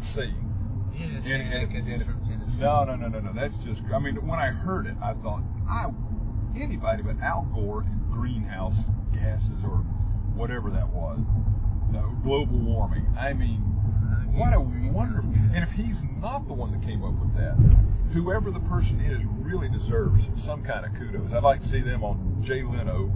saying. 0.00 0.44
Yes. 0.98 1.22
say 1.24 1.38
that 1.50 1.70
'cause 1.72 1.86
he's 1.86 2.02
from 2.02 2.20
Tennessee. 2.26 2.58
No, 2.60 2.84
no, 2.84 2.96
no, 2.96 3.08
no, 3.08 3.20
no. 3.20 3.32
That's 3.32 3.56
just. 3.58 3.82
I 3.94 3.98
mean, 3.98 4.16
when 4.26 4.38
I 4.38 4.48
heard 4.48 4.86
it, 4.86 4.96
I 5.02 5.14
thought, 5.14 5.42
I 5.68 5.86
anybody 6.56 7.02
but 7.02 7.20
Al 7.20 7.44
Gore 7.54 7.82
and 7.82 8.10
greenhouse 8.10 8.86
gases 9.12 9.62
or 9.64 9.78
whatever 10.34 10.70
that 10.70 10.88
was, 10.88 11.20
uh, 11.94 12.02
global 12.22 12.58
warming. 12.58 13.06
I 13.18 13.32
mean, 13.32 13.60
what 14.34 14.52
a 14.52 14.60
wonderful. 14.60 15.30
And 15.54 15.62
if 15.62 15.70
he's 15.70 16.00
not 16.20 16.46
the 16.48 16.54
one 16.54 16.72
that 16.72 16.82
came 16.82 17.04
up 17.04 17.14
with 17.20 17.34
that, 17.36 17.54
whoever 18.12 18.50
the 18.50 18.60
person 18.60 19.00
is 19.00 19.24
really 19.40 19.68
deserves 19.68 20.28
some 20.36 20.62
kind 20.64 20.84
of 20.84 20.94
kudos. 20.94 21.32
I'd 21.32 21.42
like 21.42 21.62
to 21.62 21.68
see 21.68 21.80
them 21.80 22.02
on 22.02 22.42
Jay 22.42 22.62
Leno. 22.62 23.12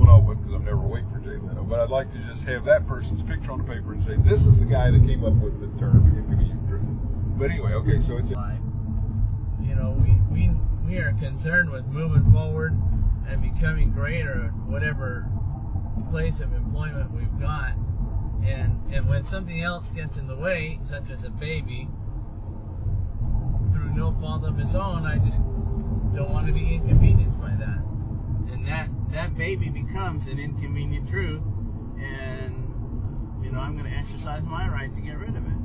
Well, 0.00 0.08
no, 0.08 0.16
I 0.16 0.26
wouldn't 0.26 0.46
because 0.46 0.56
I'm 0.56 0.64
never 0.64 0.82
awake 0.82 1.04
for 1.12 1.18
Jay 1.20 1.36
Leno. 1.36 1.62
But 1.62 1.80
I'd 1.80 1.90
like 1.90 2.10
to 2.12 2.18
just 2.24 2.44
have 2.44 2.64
that 2.64 2.88
person's 2.88 3.22
picture 3.22 3.52
on 3.52 3.58
the 3.58 3.64
paper 3.64 3.92
and 3.92 4.02
say, 4.02 4.16
this 4.24 4.46
is 4.46 4.56
the 4.58 4.64
guy 4.64 4.90
that 4.90 5.04
came 5.04 5.24
up 5.24 5.34
with 5.34 5.60
the 5.60 5.68
term 5.78 6.08
inconvenient 6.08 6.66
truth. 6.68 6.88
But 7.36 7.50
anyway, 7.50 7.72
okay, 7.74 8.00
so 8.00 8.16
it's. 8.16 8.30
You 8.30 9.76
know, 9.76 9.92
we, 10.00 10.16
we 10.32 10.50
we 10.88 10.96
are 10.98 11.12
concerned 11.20 11.70
with 11.70 11.84
moving 11.86 12.32
forward 12.32 12.72
and 13.28 13.42
becoming 13.42 13.92
greater 13.92 14.46
at 14.46 14.54
whatever 14.66 15.28
place 16.10 16.40
of 16.40 16.52
employment 16.54 17.12
we've 17.12 17.38
got. 17.38 17.76
And 18.42 18.80
and 18.90 19.06
when 19.06 19.26
something 19.26 19.60
else 19.62 19.86
gets 19.94 20.16
in 20.16 20.26
the 20.28 20.36
way, 20.36 20.80
such 20.88 21.10
as 21.10 21.22
a 21.24 21.30
baby, 21.30 21.88
through 23.72 23.92
no 23.92 24.16
fault 24.18 24.44
of 24.44 24.56
his 24.56 24.74
own, 24.74 25.04
I 25.04 25.18
just 25.18 25.38
don't 26.16 26.30
want 26.30 26.46
to 26.46 26.54
be 26.54 26.74
inconvenienced 26.74 27.38
by 27.38 27.50
that. 27.50 27.84
And 28.50 28.66
that 28.66 28.88
that 29.12 29.36
baby 29.36 29.68
becomes 29.68 30.26
an 30.26 30.38
inconvenient 30.38 31.08
truth, 31.08 31.42
and 31.98 33.44
you 33.44 33.50
know 33.50 33.60
I'm 33.60 33.76
going 33.76 33.90
to 33.90 33.96
exercise 33.96 34.42
my 34.44 34.68
right 34.68 34.92
to 34.94 35.00
get 35.00 35.18
rid 35.18 35.36
of 35.36 35.44
it. 35.44 35.60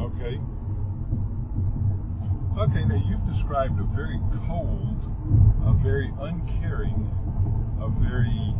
Okay. 0.00 0.40
Okay, 2.58 2.84
now 2.86 3.02
you've 3.08 3.26
described 3.34 3.78
a 3.80 3.84
very 3.94 4.18
cold, 4.46 4.96
a 5.66 5.72
very 5.82 6.10
uncaring, 6.20 7.10
a 7.82 7.88
very 8.00 8.54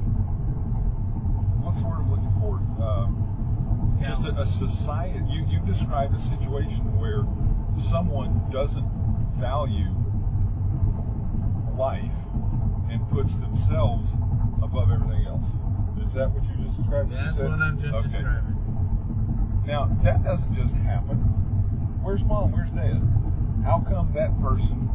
what's 1.62 1.78
the 1.78 1.86
word 1.86 2.00
I'm 2.00 2.10
looking 2.10 2.34
for? 2.40 2.60
Um, 2.82 3.98
just 4.02 4.22
a, 4.26 4.38
a 4.40 4.46
society. 4.46 5.20
You 5.28 5.46
you 5.48 5.60
described 5.64 6.14
a 6.14 6.22
situation 6.28 6.98
where 6.98 7.24
someone 7.90 8.50
doesn't 8.52 8.88
value 9.38 9.92
life 11.76 12.25
and 12.96 13.04
puts 13.12 13.32
themselves 13.36 14.08
above 14.64 14.88
everything 14.88 15.28
else. 15.28 15.44
Is 16.00 16.16
that 16.16 16.32
what 16.32 16.40
you 16.48 16.56
just 16.64 16.80
described? 16.80 17.12
That's 17.12 17.36
said? 17.36 17.44
what 17.44 17.60
I'm 17.60 17.76
just 17.76 17.92
okay. 17.92 18.24
describing. 18.24 18.56
Now, 19.68 19.92
that 20.00 20.24
doesn't 20.24 20.54
just 20.56 20.72
happen. 20.80 21.20
Where's 22.00 22.24
mom? 22.24 22.52
Where's 22.52 22.72
dad? 22.72 23.02
How 23.66 23.84
come 23.84 24.14
that 24.14 24.32
person? 24.40 24.88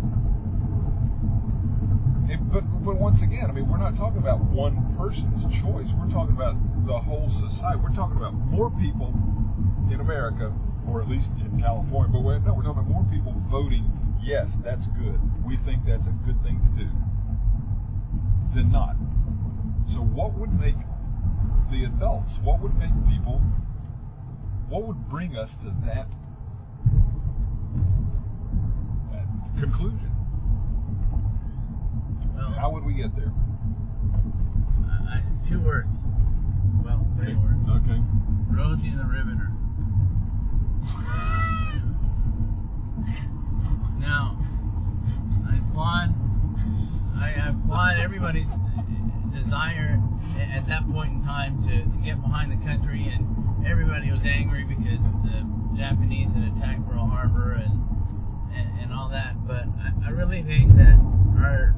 It, 2.31 2.39
but, 2.49 2.63
but 2.81 2.95
once 2.95 3.21
again, 3.21 3.51
I 3.51 3.53
mean, 3.53 3.67
we're 3.67 3.81
not 3.83 3.99
talking 3.99 4.17
about 4.17 4.39
one 4.49 4.79
person's 4.97 5.43
choice. 5.61 5.91
We're 5.99 6.09
talking 6.09 6.33
about 6.33 6.55
the 6.87 6.97
whole 6.97 7.27
society. 7.37 7.83
We're 7.83 7.93
talking 7.93 8.17
about 8.17 8.33
more 8.33 8.71
people 8.79 9.13
in 9.91 9.99
America, 9.99 10.55
or 10.87 11.03
at 11.03 11.09
least 11.11 11.27
in 11.43 11.59
California. 11.59 12.09
But 12.09 12.23
we're, 12.23 12.39
no, 12.39 12.55
we're 12.55 12.63
talking 12.63 12.81
about 12.81 12.89
more 12.89 13.05
people 13.11 13.35
voting. 13.51 13.85
Yes, 14.23 14.49
that's 14.63 14.87
good. 14.95 15.19
We 15.43 15.59
think 15.67 15.83
that's 15.83 16.07
a 16.07 16.15
good 16.23 16.39
thing 16.41 16.63
to 16.63 16.71
do. 16.85 16.89
Than 18.53 18.71
not. 18.71 18.95
So, 19.93 19.99
what 20.01 20.33
would 20.33 20.51
make 20.59 20.75
the 21.71 21.85
adults? 21.85 22.33
What 22.43 22.59
would 22.61 22.75
make 22.77 22.91
people 23.09 23.41
what 24.67 24.83
would 24.87 25.09
bring 25.09 25.35
us 25.35 25.49
to 25.61 25.65
that, 25.85 26.07
that 29.11 29.27
conclusion? 29.59 30.11
Well, 32.35 32.51
How 32.57 32.71
would 32.71 32.85
we 32.85 32.93
get 32.93 33.13
there? 33.15 33.33
I, 34.87 35.17
I- 35.19 35.49
two 35.49 35.59
words. 35.61 35.89
Well, 36.85 37.05
three 37.17 37.35
words. 37.35 37.67
Okay. 37.67 37.99
Rosie 38.49 38.87
and 38.87 38.99
the 38.99 39.05
Riveter. 39.05 39.49
Now, 43.99 44.35
I 45.47 45.57
applaud. 45.59 46.09
I 47.21 47.49
applaud 47.49 47.99
everybody's 47.99 48.49
desire 49.33 49.99
at 50.53 50.67
that 50.67 50.89
point 50.91 51.13
in 51.13 51.23
time 51.23 51.61
to, 51.63 51.83
to 51.85 51.97
get 52.03 52.21
behind 52.21 52.51
the 52.51 52.65
country, 52.65 53.07
and 53.07 53.65
everybody 53.65 54.11
was 54.11 54.25
angry 54.25 54.63
because 54.63 54.99
the 55.23 55.45
Japanese 55.77 56.29
had 56.33 56.57
attacked 56.57 56.85
Pearl 56.89 57.07
Harbor 57.07 57.53
and 57.53 57.79
and, 58.53 58.79
and 58.81 58.93
all 58.93 59.09
that. 59.09 59.47
But 59.47 59.65
I, 59.79 60.07
I 60.07 60.09
really 60.09 60.43
think 60.43 60.75
that 60.77 60.97
our 61.39 61.75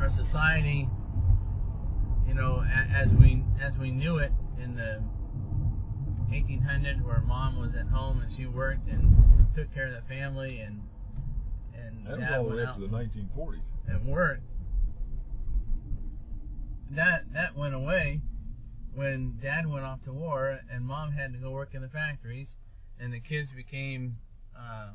our 0.00 0.10
society, 0.10 0.88
you 2.26 2.34
know, 2.34 2.64
a, 2.64 2.96
as 2.96 3.08
we 3.12 3.44
as 3.60 3.76
we 3.76 3.90
knew 3.90 4.18
it 4.18 4.32
in 4.62 4.76
the 4.76 5.02
1800s, 6.30 7.02
where 7.04 7.20
mom 7.20 7.58
was 7.60 7.74
at 7.74 7.88
home 7.88 8.20
and 8.20 8.34
she 8.36 8.46
worked 8.46 8.88
and 8.88 9.14
took 9.54 9.72
care 9.74 9.86
of 9.88 9.94
the 9.94 10.08
family, 10.08 10.60
and 10.60 10.80
and 11.74 12.06
That 12.06 12.18
was 12.18 12.28
all 12.32 12.42
the 12.44 12.48
went 12.48 12.56
way 12.58 12.64
up 12.64 12.74
to 12.76 12.80
the 12.80 12.96
1940s. 12.96 13.60
and 13.88 14.06
worked. 14.06 14.42
That 16.94 17.32
that 17.32 17.56
went 17.56 17.74
away 17.74 18.20
when 18.94 19.38
dad 19.42 19.66
went 19.66 19.84
off 19.84 20.02
to 20.04 20.12
war 20.12 20.60
and 20.70 20.84
mom 20.84 21.12
had 21.12 21.32
to 21.32 21.38
go 21.38 21.50
work 21.50 21.74
in 21.74 21.82
the 21.82 21.88
factories, 21.88 22.48
and 23.00 23.12
the 23.12 23.20
kids 23.20 23.50
became 23.56 24.16
uh, 24.56 24.90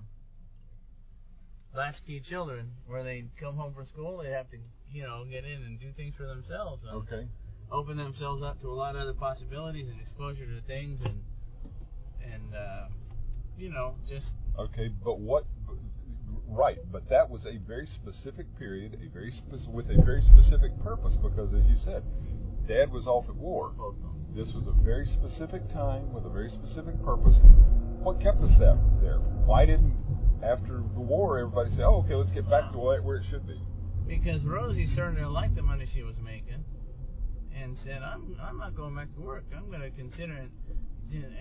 latchkey 1.76 2.20
children, 2.20 2.72
where 2.86 3.04
they'd 3.04 3.30
come 3.40 3.56
home 3.56 3.74
from 3.74 3.88
school, 3.88 4.18
they'd 4.18 4.32
have 4.32 4.50
to 4.52 4.58
you 4.92 5.04
know 5.04 5.26
get 5.30 5.44
in 5.44 5.64
and 5.64 5.80
do 5.80 5.92
things 5.96 6.14
for 6.16 6.28
themselves. 6.28 6.84
Okay. 6.94 7.28
open 7.72 7.98
themselves 7.98 8.44
up 8.44 8.62
to 8.62 8.70
a 8.70 8.74
lot 8.74 8.96
of 8.96 9.02
other 9.02 9.14
possibilities 9.14 9.88
and 9.90 10.00
exposure 10.00 10.46
to 10.46 10.62
things 10.68 11.02
and 11.04 11.22
and 12.24 12.56
uh, 12.56 12.88
you 13.58 13.70
know 13.70 13.96
just 14.08 14.32
Okay, 14.58 14.90
but 15.04 15.20
what? 15.20 15.46
Right, 16.48 16.78
but 16.92 17.08
that 17.10 17.30
was 17.30 17.46
a 17.46 17.58
very 17.68 17.88
specific 17.88 18.48
period, 18.58 18.98
a 19.04 19.10
very 19.14 19.32
spec- 19.32 19.68
with 19.72 19.90
a 19.92 20.02
very 20.02 20.22
specific 20.22 20.72
purpose, 20.82 21.16
because 21.22 21.54
as 21.54 21.66
you 21.68 21.78
said, 21.84 22.04
Dad 22.68 22.92
was 22.92 23.06
off 23.08 23.30
at 23.30 23.36
war. 23.36 23.74
This 24.36 24.54
was 24.54 24.68
a 24.68 24.72
very 24.84 25.06
specific 25.06 25.68
time 25.70 26.12
with 26.14 26.26
a 26.26 26.30
very 26.30 26.50
specific 26.50 27.02
purpose. 27.04 27.38
What 28.00 28.20
kept 28.22 28.42
us 28.42 28.56
that 28.60 28.78
there? 29.02 29.20
Why 29.46 29.66
didn't 29.66 29.96
after 30.44 30.84
the 30.94 31.02
war 31.02 31.40
everybody 31.40 31.72
say, 31.72 31.82
"Oh, 31.84 32.04
okay, 32.06 32.14
let's 32.16 32.32
get 32.32 32.50
back 32.50 32.72
to 32.72 32.78
where 32.78 33.02
where 33.02 33.18
it 33.18 33.26
should 33.30 33.46
be"? 33.48 33.60
because 34.08 34.42
Rosie 34.46 34.88
started 34.88 35.18
to 35.20 35.28
like 35.30 35.54
the 35.54 35.62
money 35.62 35.86
she 35.86 36.02
was 36.02 36.16
making 36.24 36.64
and 37.54 37.78
said 37.84 38.02
I'm 38.04 38.38
I'm 38.42 38.58
not 38.58 38.74
going 38.76 38.96
back 38.96 39.14
to 39.16 39.20
work 39.22 39.44
I'm 39.56 39.68
going 39.68 39.82
to 39.82 39.90
consider 39.92 40.34
it 40.34 40.52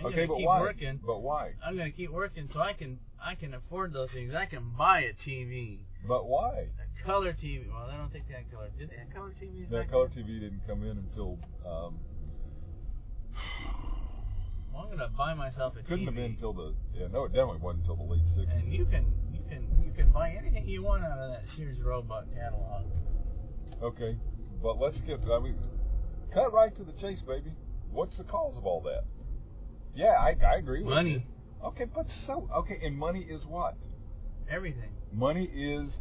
I'm 0.01 0.07
Okay, 0.07 0.17
going 0.17 0.29
but 0.29 0.37
keep 0.39 0.47
why? 0.47 0.61
working 0.61 1.01
But 1.07 1.21
why? 1.21 1.53
I'm 1.65 1.77
going 1.77 1.91
to 1.91 1.97
keep 1.97 2.11
working 2.11 2.49
so 2.53 2.61
I 2.61 2.73
can 2.73 2.99
I 3.25 3.35
can 3.35 3.55
afford 3.55 3.93
those 3.93 4.11
things 4.13 4.35
I 4.35 4.47
can 4.47 4.73
buy 4.79 5.01
a 5.01 5.13
TV 5.15 5.81
But 6.07 6.27
why? 6.27 6.69
a 6.79 7.05
color 7.07 7.33
TV 7.33 7.69
well 7.69 7.89
I 7.93 7.97
don't 7.97 8.11
think 8.13 8.27
they 8.29 8.35
had 8.35 8.51
color 8.53 8.69
did 8.79 8.91
they 8.91 8.97
have 8.97 9.13
color 9.15 9.31
TVs 9.41 9.71
That 9.71 9.91
color 9.91 10.09
then? 10.15 10.25
TV 10.25 10.41
didn't 10.41 10.61
come 10.67 10.83
in 10.83 10.99
until 10.99 11.39
um, 11.67 11.99
well, 14.73 14.89
I'm 14.93 14.99
to 14.99 15.09
buy 15.17 15.35
myself 15.35 15.75
a 15.77 15.81
TV. 15.81 15.87
couldn't 15.87 16.01
TV 16.01 16.05
have 16.07 16.15
been 16.15 16.25
until 16.33 16.53
the 16.53 16.75
yeah 16.95 17.07
no 17.13 17.25
it 17.25 17.29
definitely 17.33 17.59
wasn't 17.61 17.83
until 17.83 17.97
the 17.97 18.03
late 18.13 18.25
'60s. 18.37 18.53
and 18.59 18.73
you 18.73 18.85
can 18.87 19.07
you 19.33 19.41
can 19.49 19.67
you 19.85 19.93
can 19.93 20.11
buy 20.11 20.31
anything 20.31 20.67
you 20.69 20.83
want 20.83 21.05
out 21.05 21.19
of 21.19 21.31
that 21.31 21.43
Sears 21.57 21.81
Roebuck 21.83 22.27
catalog 22.35 22.85
Okay, 23.83 24.17
but 24.63 24.79
let's 24.79 24.99
get 25.01 25.21
I 25.31 25.39
mean, 25.39 25.57
cut 26.33 26.51
right 26.53 26.75
to 26.77 26.83
the 26.83 26.93
chase, 26.93 27.21
baby. 27.21 27.53
What's 27.91 28.17
the 28.17 28.25
cause 28.25 28.57
of 28.57 28.65
all 28.65 28.81
that? 28.83 29.05
Yeah, 29.95 30.13
I, 30.19 30.35
I 30.47 30.57
agree 30.57 30.83
with 30.83 30.95
Money. 30.95 31.11
you. 31.13 31.23
Okay, 31.65 31.85
but 31.85 32.07
so 32.27 32.49
okay, 32.55 32.79
and 32.83 32.97
money 32.97 33.21
is 33.21 33.45
what? 33.47 33.77
everything 34.51 34.91
Money 35.13 35.45
is 35.45 35.97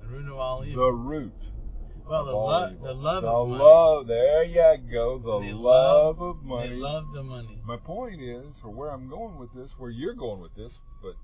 the 0.00 0.08
root 0.08 0.30
of 0.30 0.38
all 0.38 0.64
evil. 0.64 0.86
the 0.86 0.92
root. 0.92 1.32
well 2.08 2.24
the 2.24 2.74
evil. 2.74 2.86
the 2.86 2.92
love 2.94 3.22
the 3.22 3.28
of 3.28 3.48
money. 3.48 3.62
love. 3.62 4.06
There 4.06 4.44
you 4.44 4.90
go. 4.90 5.18
The 5.18 5.52
love, 5.54 6.18
love- 6.18 6.22
of 6.22 6.42
money. 6.42 6.70
They 6.70 6.74
love 6.74 7.04
the 7.14 7.22
money. 7.22 7.60
My 7.64 7.76
point 7.76 8.20
is, 8.20 8.56
or 8.64 8.70
where 8.70 8.90
I'm 8.90 9.08
going 9.08 9.38
with 9.38 9.50
this, 9.54 9.70
where 9.78 9.90
you're 9.90 10.14
going 10.14 10.40
with 10.40 10.54
this, 10.54 10.72
but 11.02 11.14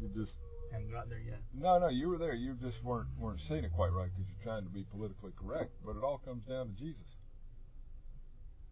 you 0.00 0.08
just 0.14 0.34
Haven't 0.72 0.90
got 0.90 1.08
there 1.08 1.18
yet. 1.20 1.40
no, 1.54 1.78
no, 1.78 1.88
you 1.88 2.08
were 2.08 2.18
there. 2.18 2.34
You 2.34 2.54
just 2.60 2.82
weren't 2.84 3.08
weren't 3.18 3.40
saying 3.48 3.64
it 3.64 3.72
quite 3.74 3.92
right 3.92 4.08
because 4.14 4.28
you're 4.28 4.44
trying 4.44 4.64
to 4.64 4.70
be 4.70 4.84
politically 4.90 5.32
correct. 5.38 5.72
But 5.84 5.96
it 5.96 6.02
all 6.02 6.18
comes 6.18 6.44
down 6.44 6.68
to 6.68 6.72
Jesus. 6.72 7.06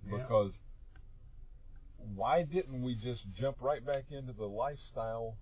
Yeah. 0.07 0.18
Why 1.98 2.42
didn't 2.42 2.82
we 2.82 2.94
just 2.94 3.24
jump 3.32 3.56
right 3.61 3.85
back 3.85 4.04
into 4.11 4.32
the 4.32 4.46
lifestyle 4.46 5.37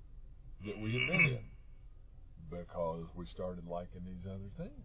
that 0.67 0.79
we 0.79 0.93
had 0.93 1.09
been 1.09 1.27
in? 1.27 1.39
Because 2.51 3.07
we 3.17 3.27
started 3.27 3.67
liking 3.67 4.03
these 4.05 4.27
other 4.27 4.51
things. 4.57 4.85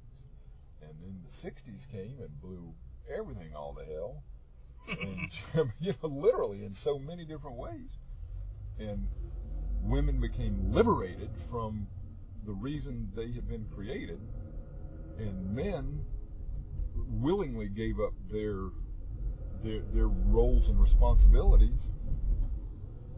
And 0.82 0.92
then 1.02 1.22
the 1.24 1.48
60s 1.48 1.92
came 1.92 2.16
and 2.20 2.42
blew 2.42 2.74
everything 3.14 3.54
all 3.54 3.76
to 3.76 3.86
hell. 3.86 4.24
And, 5.54 5.72
you 5.80 5.94
know, 6.02 6.10
literally 6.10 6.64
in 6.64 6.74
so 6.74 6.98
many 6.98 7.26
different 7.26 7.58
ways. 7.58 7.92
And 8.80 9.08
women 9.84 10.20
became 10.20 10.74
liberated 10.74 11.30
from 11.52 11.88
the 12.46 12.54
reason 12.54 13.12
they 13.16 13.32
had 13.32 13.48
been 13.48 13.66
created, 13.76 14.20
and 15.18 15.56
men 15.56 16.04
willingly 16.96 17.68
gave 17.68 18.00
up 18.00 18.14
their 18.32 18.70
their, 19.64 19.82
their 19.94 20.08
roles 20.08 20.68
and 20.68 20.80
responsibilities, 20.80 21.90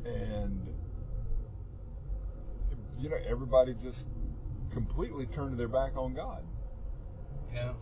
and 0.06 0.68
you 3.00 3.10
know 3.10 3.18
everybody 3.28 3.76
just 3.82 4.06
completely 4.74 5.26
turned 5.28 5.60
their 5.60 5.68
back 5.68 5.96
on 5.96 6.14
God. 6.14 6.44
Yeah. 7.54 7.74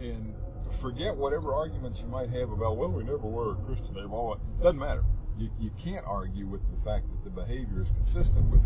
And 0.00 0.34
forget 0.80 1.16
whatever 1.16 1.54
arguments 1.54 2.00
you 2.00 2.08
might 2.08 2.28
have 2.30 2.50
about, 2.50 2.76
well, 2.76 2.90
we 2.90 3.04
never 3.04 3.18
were 3.18 3.52
a 3.52 3.56
Christian. 3.66 3.94
They've 3.94 4.10
all 4.10 4.38
doesn't 4.62 4.78
matter. 4.78 5.04
You, 5.38 5.48
you 5.60 5.70
can't 5.82 6.04
argue 6.06 6.46
with 6.46 6.60
the 6.70 6.84
fact 6.84 7.06
that 7.08 7.24
the 7.24 7.30
behavior 7.30 7.82
is 7.82 7.88
consistent 8.04 8.44
with 8.50 8.62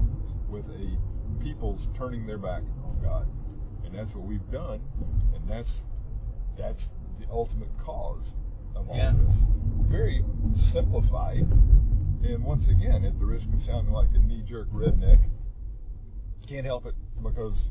with 0.49 0.65
a 0.67 0.97
people's 1.43 1.87
turning 1.97 2.27
their 2.27 2.39
back 2.39 2.63
on 2.85 3.01
God, 3.03 3.27
and 3.85 3.95
that's 3.95 4.15
what 4.15 4.27
we've 4.27 4.51
done, 4.51 4.81
and 5.35 5.49
that's 5.49 5.73
that's 6.59 6.83
the 7.19 7.27
ultimate 7.31 7.71
cause 7.79 8.33
of 8.75 8.89
all 8.89 8.97
Yeah. 8.97 9.13
this. 9.13 9.37
Very 9.89 10.25
simplified, 10.73 11.47
and 12.23 12.45
once 12.45 12.67
again, 12.69 13.05
at 13.05 13.19
the 13.19 13.25
risk 13.27 13.47
of 13.53 13.63
sounding 13.65 13.93
like 13.93 14.09
a 14.15 14.19
knee-jerk 14.19 14.69
redneck, 14.73 15.21
can't 16.47 16.67
help 16.67 16.87
it 16.87 16.95
because 17.23 17.71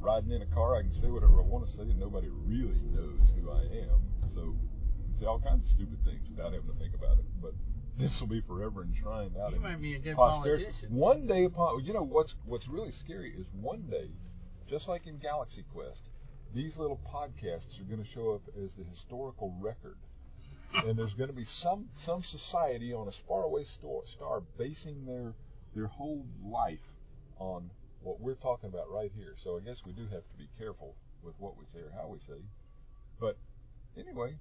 riding 0.00 0.30
in 0.30 0.42
a 0.42 0.46
car, 0.46 0.76
I 0.76 0.82
can 0.82 0.92
say 0.94 1.10
whatever 1.10 1.40
I 1.40 1.44
want 1.46 1.66
to 1.66 1.72
say, 1.76 1.82
and 1.82 1.98
nobody 1.98 2.28
really 2.28 2.80
knows 2.92 3.30
who 3.36 3.50
I 3.50 3.62
am. 3.62 4.00
So 4.34 4.40
I 4.40 5.02
can 5.06 5.16
say 5.18 5.26
all 5.26 5.38
kinds 5.40 5.64
of 5.64 5.70
stupid 5.70 5.98
things 6.04 6.28
without 6.28 6.52
having 6.52 6.68
to 6.72 6.78
think 6.78 6.94
about 6.94 7.18
it. 7.18 7.24
But 7.40 7.54
this 7.98 8.12
will 8.20 8.26
be 8.28 8.40
forever 8.40 8.82
enshrined 8.82 9.36
out 9.36 9.50
You 9.50 9.56
in 9.56 9.62
might 9.62 9.80
be 9.80 9.94
a 9.94 9.98
good 9.98 10.16
posterity. 10.16 10.64
politician. 10.64 10.94
One 10.94 11.26
day 11.26 11.44
upon, 11.44 11.84
you 11.84 11.92
know 11.92 12.02
what's 12.04 12.34
what's 12.46 12.66
really 12.68 12.92
scary 12.92 13.32
is 13.36 13.46
one 13.52 13.82
day, 13.90 14.10
just 14.68 14.88
like 14.88 15.06
in 15.06 15.18
Galaxy 15.18 15.64
Quest, 15.72 16.02
these 16.54 16.76
little 16.76 17.00
podcasts 17.12 17.80
are 17.80 17.84
going 17.84 18.02
to 18.02 18.10
show 18.10 18.32
up 18.34 18.42
as 18.62 18.72
the 18.74 18.84
historical 18.84 19.54
record. 19.60 19.96
and 20.74 20.98
there's 20.98 21.14
going 21.14 21.30
to 21.30 21.36
be 21.36 21.44
some 21.44 21.88
some 22.04 22.22
society 22.22 22.92
on 22.92 23.08
a 23.08 23.12
faraway 23.28 23.64
star, 23.64 24.42
basing 24.58 25.06
their 25.06 25.34
their 25.74 25.86
whole 25.86 26.26
life 26.44 26.80
on 27.38 27.70
what 28.02 28.20
we're 28.20 28.34
talking 28.34 28.68
about 28.68 28.90
right 28.90 29.12
here. 29.16 29.34
So 29.44 29.56
I 29.58 29.60
guess 29.60 29.78
we 29.86 29.92
do 29.92 30.02
have 30.04 30.22
to 30.28 30.36
be 30.38 30.48
careful 30.58 30.96
with 31.22 31.34
what 31.38 31.56
we 31.58 31.64
say 31.72 31.80
or 31.80 31.92
how 31.94 32.08
we 32.08 32.18
say. 32.20 32.42
But 33.20 33.38
anyway, 33.96 34.36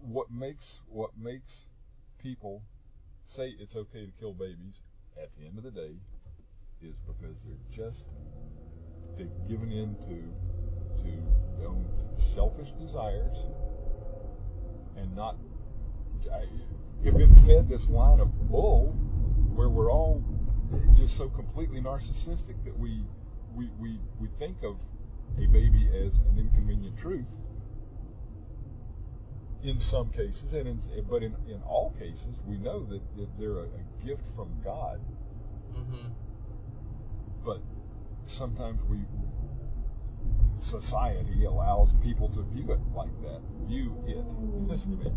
what 0.00 0.30
makes 0.30 0.64
what 0.88 1.10
makes 1.18 1.52
people 2.22 2.62
say 3.36 3.54
it's 3.58 3.74
okay 3.76 4.06
to 4.06 4.12
kill 4.20 4.34
babies 4.34 4.74
at 5.20 5.30
the 5.38 5.46
end 5.46 5.58
of 5.58 5.64
the 5.64 5.70
day 5.70 5.96
is 6.82 6.94
because 7.06 7.36
they're 7.44 7.86
just 7.86 8.04
they've 9.20 9.48
given 9.48 9.70
in 9.70 9.94
to 10.08 11.02
to 11.02 11.10
their 11.58 11.68
own 11.68 11.84
selfish 12.34 12.70
desires 12.80 13.36
and 14.96 15.14
not 15.14 15.36
I, 16.32 16.44
have 17.04 17.16
been 17.16 17.34
fed 17.46 17.68
this 17.68 17.86
line 17.88 18.20
of 18.20 18.28
bull 18.48 18.92
where 19.54 19.68
we're 19.68 19.90
all 19.90 20.22
just 20.96 21.16
so 21.16 21.28
completely 21.28 21.80
narcissistic 21.80 22.64
that 22.64 22.78
we 22.78 23.04
we, 23.54 23.68
we, 23.78 23.98
we 24.20 24.28
think 24.38 24.58
of 24.62 24.76
a 25.36 25.46
baby 25.46 25.88
as 25.88 26.12
an 26.30 26.38
inconvenient 26.38 26.98
truth 26.98 27.26
in 29.62 29.78
some 29.90 30.10
cases, 30.10 30.52
and 30.52 30.66
in, 30.66 30.80
but 31.10 31.22
in, 31.22 31.34
in 31.46 31.60
all 31.68 31.94
cases, 31.98 32.36
we 32.46 32.56
know 32.56 32.86
that, 32.86 33.02
that 33.16 33.28
they're 33.38 33.58
a, 33.58 33.64
a 33.64 34.06
gift 34.06 34.22
from 34.34 34.48
God. 34.64 35.00
Mm-hmm. 35.76 36.08
But 37.44 37.60
sometimes 38.38 38.80
we 38.88 38.98
society 40.70 41.44
allows 41.44 41.88
people 42.02 42.28
to 42.28 42.42
view 42.54 42.70
it 42.72 42.80
like 42.94 43.12
that, 43.22 43.40
view 43.66 43.96
it, 44.06 44.24
listen 44.68 44.90
to 44.90 44.96
me, 44.96 45.10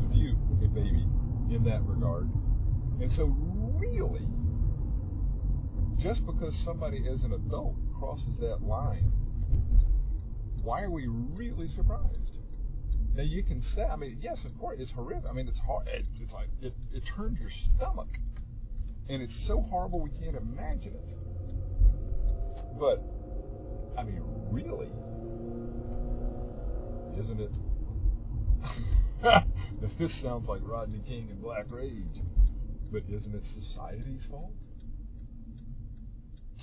to 0.00 0.08
view 0.08 0.36
a 0.64 0.68
baby 0.68 1.06
in 1.50 1.62
that 1.64 1.82
regard. 1.84 2.30
And 3.00 3.10
so, 3.12 3.24
really, 3.78 4.26
just 5.98 6.24
because 6.24 6.54
somebody 6.64 7.06
as 7.12 7.22
an 7.22 7.32
adult 7.32 7.74
crosses 7.98 8.36
that 8.40 8.62
line, 8.62 9.12
why 10.62 10.82
are 10.82 10.90
we 10.90 11.06
really 11.08 11.68
surprised? 11.68 12.38
Now 13.14 13.22
you 13.22 13.42
can 13.42 13.62
say, 13.74 13.82
I 13.82 13.96
mean, 13.96 14.18
yes, 14.20 14.38
of 14.44 14.58
course, 14.58 14.78
it's 14.80 14.90
horrific. 14.92 15.28
I 15.28 15.32
mean, 15.32 15.48
it's 15.48 15.58
hard. 15.58 15.88
It's 15.88 16.32
like 16.32 16.48
it, 16.62 16.74
it 16.92 17.02
turns 17.16 17.38
your 17.38 17.50
stomach, 17.50 18.08
and 19.08 19.20
it's 19.22 19.34
so 19.46 19.60
horrible 19.60 20.00
we 20.00 20.10
can't 20.10 20.36
imagine 20.36 20.94
it. 20.94 21.19
But 22.80 23.02
I 23.98 24.04
mean, 24.04 24.22
really, 24.50 24.88
isn't 27.22 27.40
it? 27.40 27.52
this 29.98 30.14
sounds 30.22 30.48
like 30.48 30.62
Rodney 30.64 31.02
King 31.06 31.28
and 31.30 31.42
Black 31.42 31.66
Rage, 31.68 32.22
but 32.90 33.02
isn't 33.08 33.34
it 33.34 33.44
society's 33.54 34.24
fault? 34.30 34.54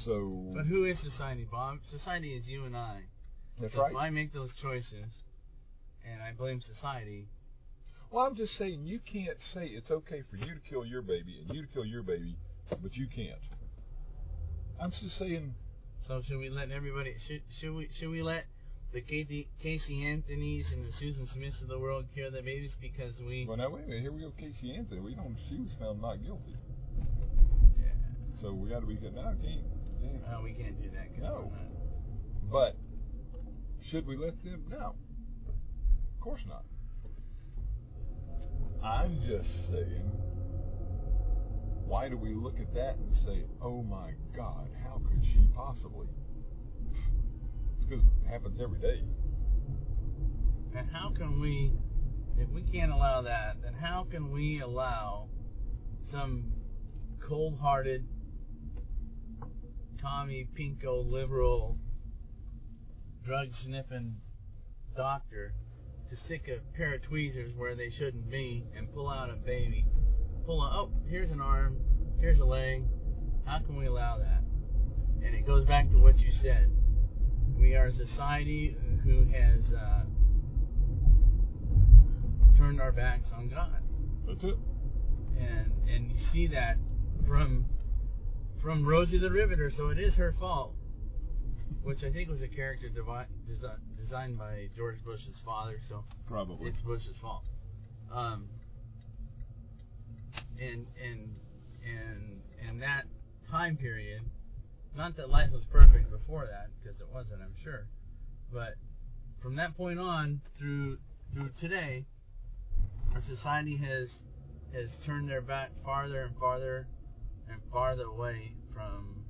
So. 0.03 0.53
But 0.55 0.65
who 0.65 0.85
is 0.85 0.99
society, 0.99 1.47
Bob? 1.49 1.77
Society 1.91 2.33
is 2.33 2.47
you 2.47 2.65
and 2.65 2.75
I. 2.75 3.03
That's 3.61 3.75
So 3.75 3.81
right. 3.81 3.91
If 3.91 3.97
I 3.97 4.09
make 4.09 4.33
those 4.33 4.53
choices, 4.59 5.05
and 6.03 6.21
I 6.21 6.31
blame 6.31 6.61
society, 6.61 7.27
Well, 8.09 8.25
I'm 8.25 8.35
just 8.35 8.57
saying 8.57 8.85
you 8.85 8.99
can't 8.99 9.37
say 9.53 9.67
it's 9.67 9.91
okay 9.91 10.23
for 10.31 10.37
you 10.37 10.55
to 10.55 10.61
kill 10.67 10.85
your 10.85 11.01
baby 11.03 11.41
and 11.41 11.55
you 11.55 11.61
to 11.63 11.67
kill 11.67 11.85
your 11.85 12.01
baby, 12.03 12.37
but 12.81 12.95
you 12.95 13.05
can't. 13.07 13.39
I'm 14.79 14.91
just 14.91 15.17
saying. 15.17 15.53
So 16.07 16.21
should 16.21 16.39
we 16.39 16.49
let 16.49 16.71
everybody? 16.71 17.15
Should 17.27 17.41
should 17.59 17.73
we 17.73 17.89
should 17.93 18.09
we 18.09 18.21
let 18.23 18.45
the 18.93 19.01
Casey, 19.01 19.49
Casey 19.61 20.05
Anthony's 20.05 20.65
and 20.71 20.85
the 20.85 20.91
Susan 20.97 21.27
Smiths 21.33 21.61
of 21.61 21.67
the 21.67 21.77
world 21.77 22.05
kill 22.15 22.31
their 22.31 22.41
babies 22.41 22.71
because 22.79 23.19
we? 23.19 23.45
Well, 23.47 23.57
now 23.57 23.69
wait 23.69 23.83
a 23.83 23.87
minute. 23.87 24.01
Here 24.01 24.11
we 24.11 24.21
go, 24.21 24.31
Casey 24.39 24.73
Anthony. 24.75 25.01
We 25.01 25.13
don't. 25.15 25.35
She 25.49 25.57
was 25.57 25.71
found 25.79 26.01
not 26.01 26.23
guilty, 26.23 26.55
Yeah. 27.79 27.87
so 28.41 28.53
we 28.53 28.69
got 28.69 28.79
to 28.79 28.85
be 28.85 28.95
good. 28.95 29.15
Now, 29.15 29.33
can't. 29.41 29.63
can't. 30.01 30.31
No, 30.31 30.41
we 30.43 30.53
can't 30.53 30.81
do 30.81 30.89
that. 30.91 31.21
No. 31.21 31.51
But 32.49 32.77
should 33.91 34.07
we 34.07 34.15
let 34.15 34.41
them? 34.43 34.63
No. 34.69 34.95
Of 35.47 36.21
course 36.21 36.41
not. 36.47 36.63
I'm 38.83 39.19
just 39.27 39.49
saying. 39.69 40.11
Why 41.87 42.09
do 42.09 42.17
we 42.17 42.33
look 42.33 42.59
at 42.59 42.73
that 42.73 42.97
and 42.97 43.15
say, 43.15 43.45
"Oh 43.61 43.81
my 43.81 44.11
God, 44.35 44.69
how 44.83 44.99
could 45.07 45.25
she 45.25 45.47
possibly?" 45.55 46.09
It's 47.77 47.85
because 47.85 48.05
it 48.05 48.27
happens 48.27 48.59
every 48.59 48.79
day. 48.79 49.03
And 50.75 50.89
how 50.91 51.11
can 51.11 51.39
we, 51.39 51.71
if 52.37 52.49
we 52.49 52.61
can't 52.63 52.91
allow 52.91 53.21
that, 53.21 53.61
then 53.61 53.73
how 53.73 54.03
can 54.03 54.31
we 54.31 54.59
allow 54.59 55.29
some 56.11 56.51
cold-hearted, 57.21 58.05
commie, 60.01 60.49
pinko, 60.59 61.09
liberal, 61.09 61.79
drug-sniffing 63.23 64.17
doctor 64.95 65.53
to 66.09 66.15
stick 66.17 66.49
a 66.49 66.59
pair 66.75 66.95
of 66.95 67.01
tweezers 67.03 67.55
where 67.55 67.75
they 67.75 67.89
shouldn't 67.89 68.29
be 68.29 68.65
and 68.75 68.93
pull 68.93 69.09
out 69.09 69.29
a 69.29 69.37
baby? 69.37 69.85
Pull 70.47 70.63
out, 70.63 70.71
oh, 70.73 70.89
here's 71.09 71.29
an 71.29 71.41
arm, 71.41 71.77
here's 72.21 72.39
a 72.39 72.45
leg. 72.45 72.83
How 73.45 73.59
can 73.59 73.75
we 73.75 73.85
allow 73.85 74.17
that? 74.17 74.41
And 75.23 75.35
it 75.35 75.45
goes 75.45 75.65
back 75.65 75.89
to 75.91 75.97
what 75.97 76.17
you 76.19 76.31
said. 76.41 76.71
We 77.59 77.75
are 77.75 77.87
a 77.87 77.91
society 77.91 78.75
who 79.03 79.25
has 79.25 79.61
uh, 79.73 80.03
turned 82.57 82.79
our 82.81 82.91
backs 82.91 83.27
on 83.35 83.49
God, 83.49 83.71
That's 84.25 84.43
it. 84.43 84.55
and 85.37 85.71
and 85.89 86.11
you 86.11 86.17
see 86.31 86.47
that 86.47 86.77
from 87.27 87.65
from 88.61 88.85
Rosie 88.85 89.17
the 89.19 89.29
Riveter. 89.31 89.69
So 89.75 89.89
it 89.89 89.99
is 89.99 90.15
her 90.15 90.33
fault, 90.39 90.73
which 91.83 92.03
I 92.03 92.11
think 92.11 92.29
was 92.29 92.41
a 92.41 92.47
character 92.47 92.89
devi- 92.89 93.27
desi- 93.49 93.79
designed 94.01 94.37
by 94.37 94.69
George 94.75 95.03
Bush's 95.03 95.35
father. 95.45 95.79
So 95.89 96.03
Probably. 96.27 96.69
it's 96.69 96.81
Bush's 96.81 97.17
fault. 97.21 97.43
Um, 98.11 98.47
and 100.59 100.87
and 101.01 101.35
and 101.83 102.41
and 102.67 102.81
that 102.81 103.03
time 103.49 103.77
period, 103.77 104.21
not 104.95 105.15
that 105.17 105.29
life 105.29 105.51
was 105.51 105.63
perfect 105.71 106.09
before 106.11 106.45
that, 106.47 106.67
because 106.79 106.99
it 106.99 107.07
wasn't, 107.13 107.41
I'm 107.41 107.55
sure, 107.63 107.87
but 108.51 108.75
from 109.41 109.55
that 109.55 109.77
point 109.77 109.99
on 109.99 110.41
through 110.57 110.97
through 111.33 111.51
today, 111.59 112.05
our 113.13 113.21
society 113.21 113.77
has 113.77 114.09
has 114.73 114.89
turned 115.05 115.29
their 115.29 115.41
back 115.41 115.71
farther 115.85 116.23
and 116.23 116.35
farther 116.37 116.87
and 117.49 117.61
farther 117.71 118.03
away 118.03 118.53
from 118.73 119.23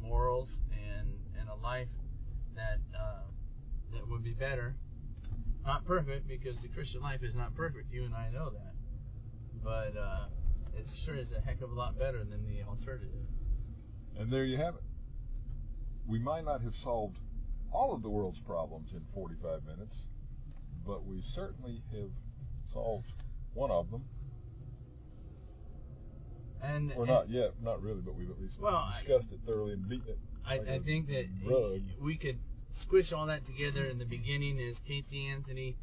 morals 0.00 0.48
and 0.72 1.08
and 1.38 1.48
a 1.48 1.54
life 1.54 1.88
that 2.54 2.78
uh, 2.98 3.22
that 3.92 4.08
would 4.08 4.22
be 4.22 4.34
better. 4.34 4.76
Not 5.64 5.84
perfect 5.84 6.28
because 6.28 6.62
the 6.62 6.68
Christian 6.68 7.02
life 7.02 7.24
is 7.24 7.34
not 7.34 7.54
perfect. 7.56 7.92
You 7.92 8.04
and 8.04 8.14
I 8.14 8.30
know 8.30 8.50
that. 8.50 8.75
Uh, 9.68 10.26
it 10.76 10.86
sure 11.04 11.14
is 11.16 11.28
a 11.36 11.40
heck 11.40 11.60
of 11.62 11.70
a 11.70 11.74
lot 11.74 11.98
better 11.98 12.18
than 12.24 12.46
the 12.46 12.62
alternative. 12.62 13.26
And 14.18 14.32
there 14.32 14.44
you 14.44 14.56
have 14.58 14.74
it. 14.74 14.82
We 16.06 16.18
might 16.18 16.44
not 16.44 16.62
have 16.62 16.74
solved 16.82 17.16
all 17.72 17.92
of 17.94 18.02
the 18.02 18.08
world's 18.08 18.38
problems 18.40 18.90
in 18.92 19.00
45 19.14 19.64
minutes, 19.64 19.96
but 20.86 21.04
we 21.04 21.22
certainly 21.34 21.82
have 21.92 22.10
solved 22.72 23.12
one 23.54 23.70
of 23.70 23.90
them. 23.90 24.04
And 26.62 26.92
Or 26.92 27.02
and 27.02 27.08
not 27.08 27.28
yet, 27.30 27.54
not 27.62 27.82
really, 27.82 28.00
but 28.00 28.14
we've 28.14 28.30
at 28.30 28.40
least 28.40 28.60
Well, 28.60 28.74
I- 28.74 29.00
discussed 29.02 29.32
it 29.32 29.40
thoroughly 29.46 29.72
and 29.72 29.88
beaten 29.88 30.08
it. 30.08 30.18
I, 30.44 30.58
like 30.58 30.68
I 30.68 30.78
think 30.78 31.08
that 31.08 31.26
rug. 31.44 31.82
we 32.00 32.16
could 32.16 32.38
squish 32.82 33.12
all 33.12 33.26
that 33.26 33.44
together 33.46 33.84
in 33.86 33.98
the 33.98 34.04
beginning 34.04 34.60
as 34.60 34.78
Casey 34.86 35.26
Anthony 35.26 35.76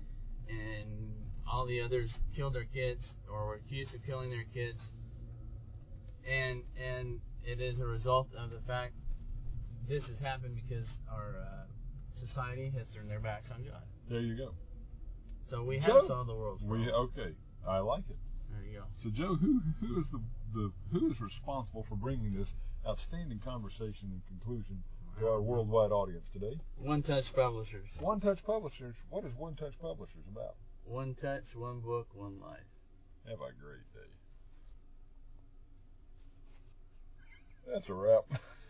and 0.48 1.23
all 1.50 1.66
the 1.66 1.82
others 1.82 2.12
killed 2.36 2.54
their 2.56 2.66
kids 2.66 3.04
or 3.32 3.46
were 3.46 3.56
accused 3.56 3.94
of 3.96 4.04
killing 4.06 4.30
their 4.30 4.46
kids. 4.54 4.80
And 6.30 6.64
and 6.82 7.20
it 7.44 7.60
is 7.60 7.80
a 7.80 7.86
result 7.86 8.28
of 8.38 8.50
the 8.50 8.62
fact 8.66 8.94
this 9.88 10.04
has 10.06 10.20
happened 10.20 10.56
because 10.56 10.88
our 11.12 11.36
uh, 11.42 12.26
society 12.26 12.72
has 12.78 12.88
turned 12.90 13.10
their 13.10 13.20
backs 13.20 13.50
on 13.54 13.64
God. 13.64 13.84
There 14.10 14.22
you 14.22 14.36
go. 14.38 14.54
So 15.50 15.64
we 15.64 15.80
Joe, 15.80 16.00
have 16.00 16.08
solved 16.08 16.30
the 16.30 16.36
world's 16.36 16.64
We 16.64 16.90
okay. 16.90 17.36
I 17.68 17.80
like 17.80 18.04
it. 18.10 18.18
There 18.50 18.64
you 18.64 18.80
go. 18.80 18.86
So 19.02 19.10
Joe, 19.10 19.36
who 19.36 19.62
who 19.82 20.00
is 20.00 20.06
the, 20.12 20.22
the 20.54 20.72
who 20.92 21.12
is 21.12 21.20
responsible 21.20 21.86
for 21.90 21.96
bringing 21.96 22.34
this 22.34 22.54
outstanding 22.88 23.40
conversation 23.44 24.12
and 24.12 24.22
conclusion 24.28 24.84
to 25.20 25.28
our 25.28 25.42
worldwide 25.42 25.92
audience 25.92 26.26
today? 26.32 26.60
One 26.78 27.04
Touch 27.04 27.26
Publishers. 27.36 27.90
One 28.00 28.20
Touch 28.20 28.44
Publishers. 28.44 28.96
What 29.10 29.26
is 29.26 29.32
One 29.38 29.56
Touch 29.56 29.74
Publishers 29.82 30.24
about? 30.32 30.56
One 30.86 31.16
touch, 31.16 31.56
one 31.56 31.80
book, 31.80 32.08
one 32.14 32.40
life. 32.40 32.60
Have 33.28 33.40
a 33.40 33.52
great 33.54 33.92
day. 33.94 34.12
That's 37.72 37.90
a 37.90 37.94
wrap. 37.94 38.26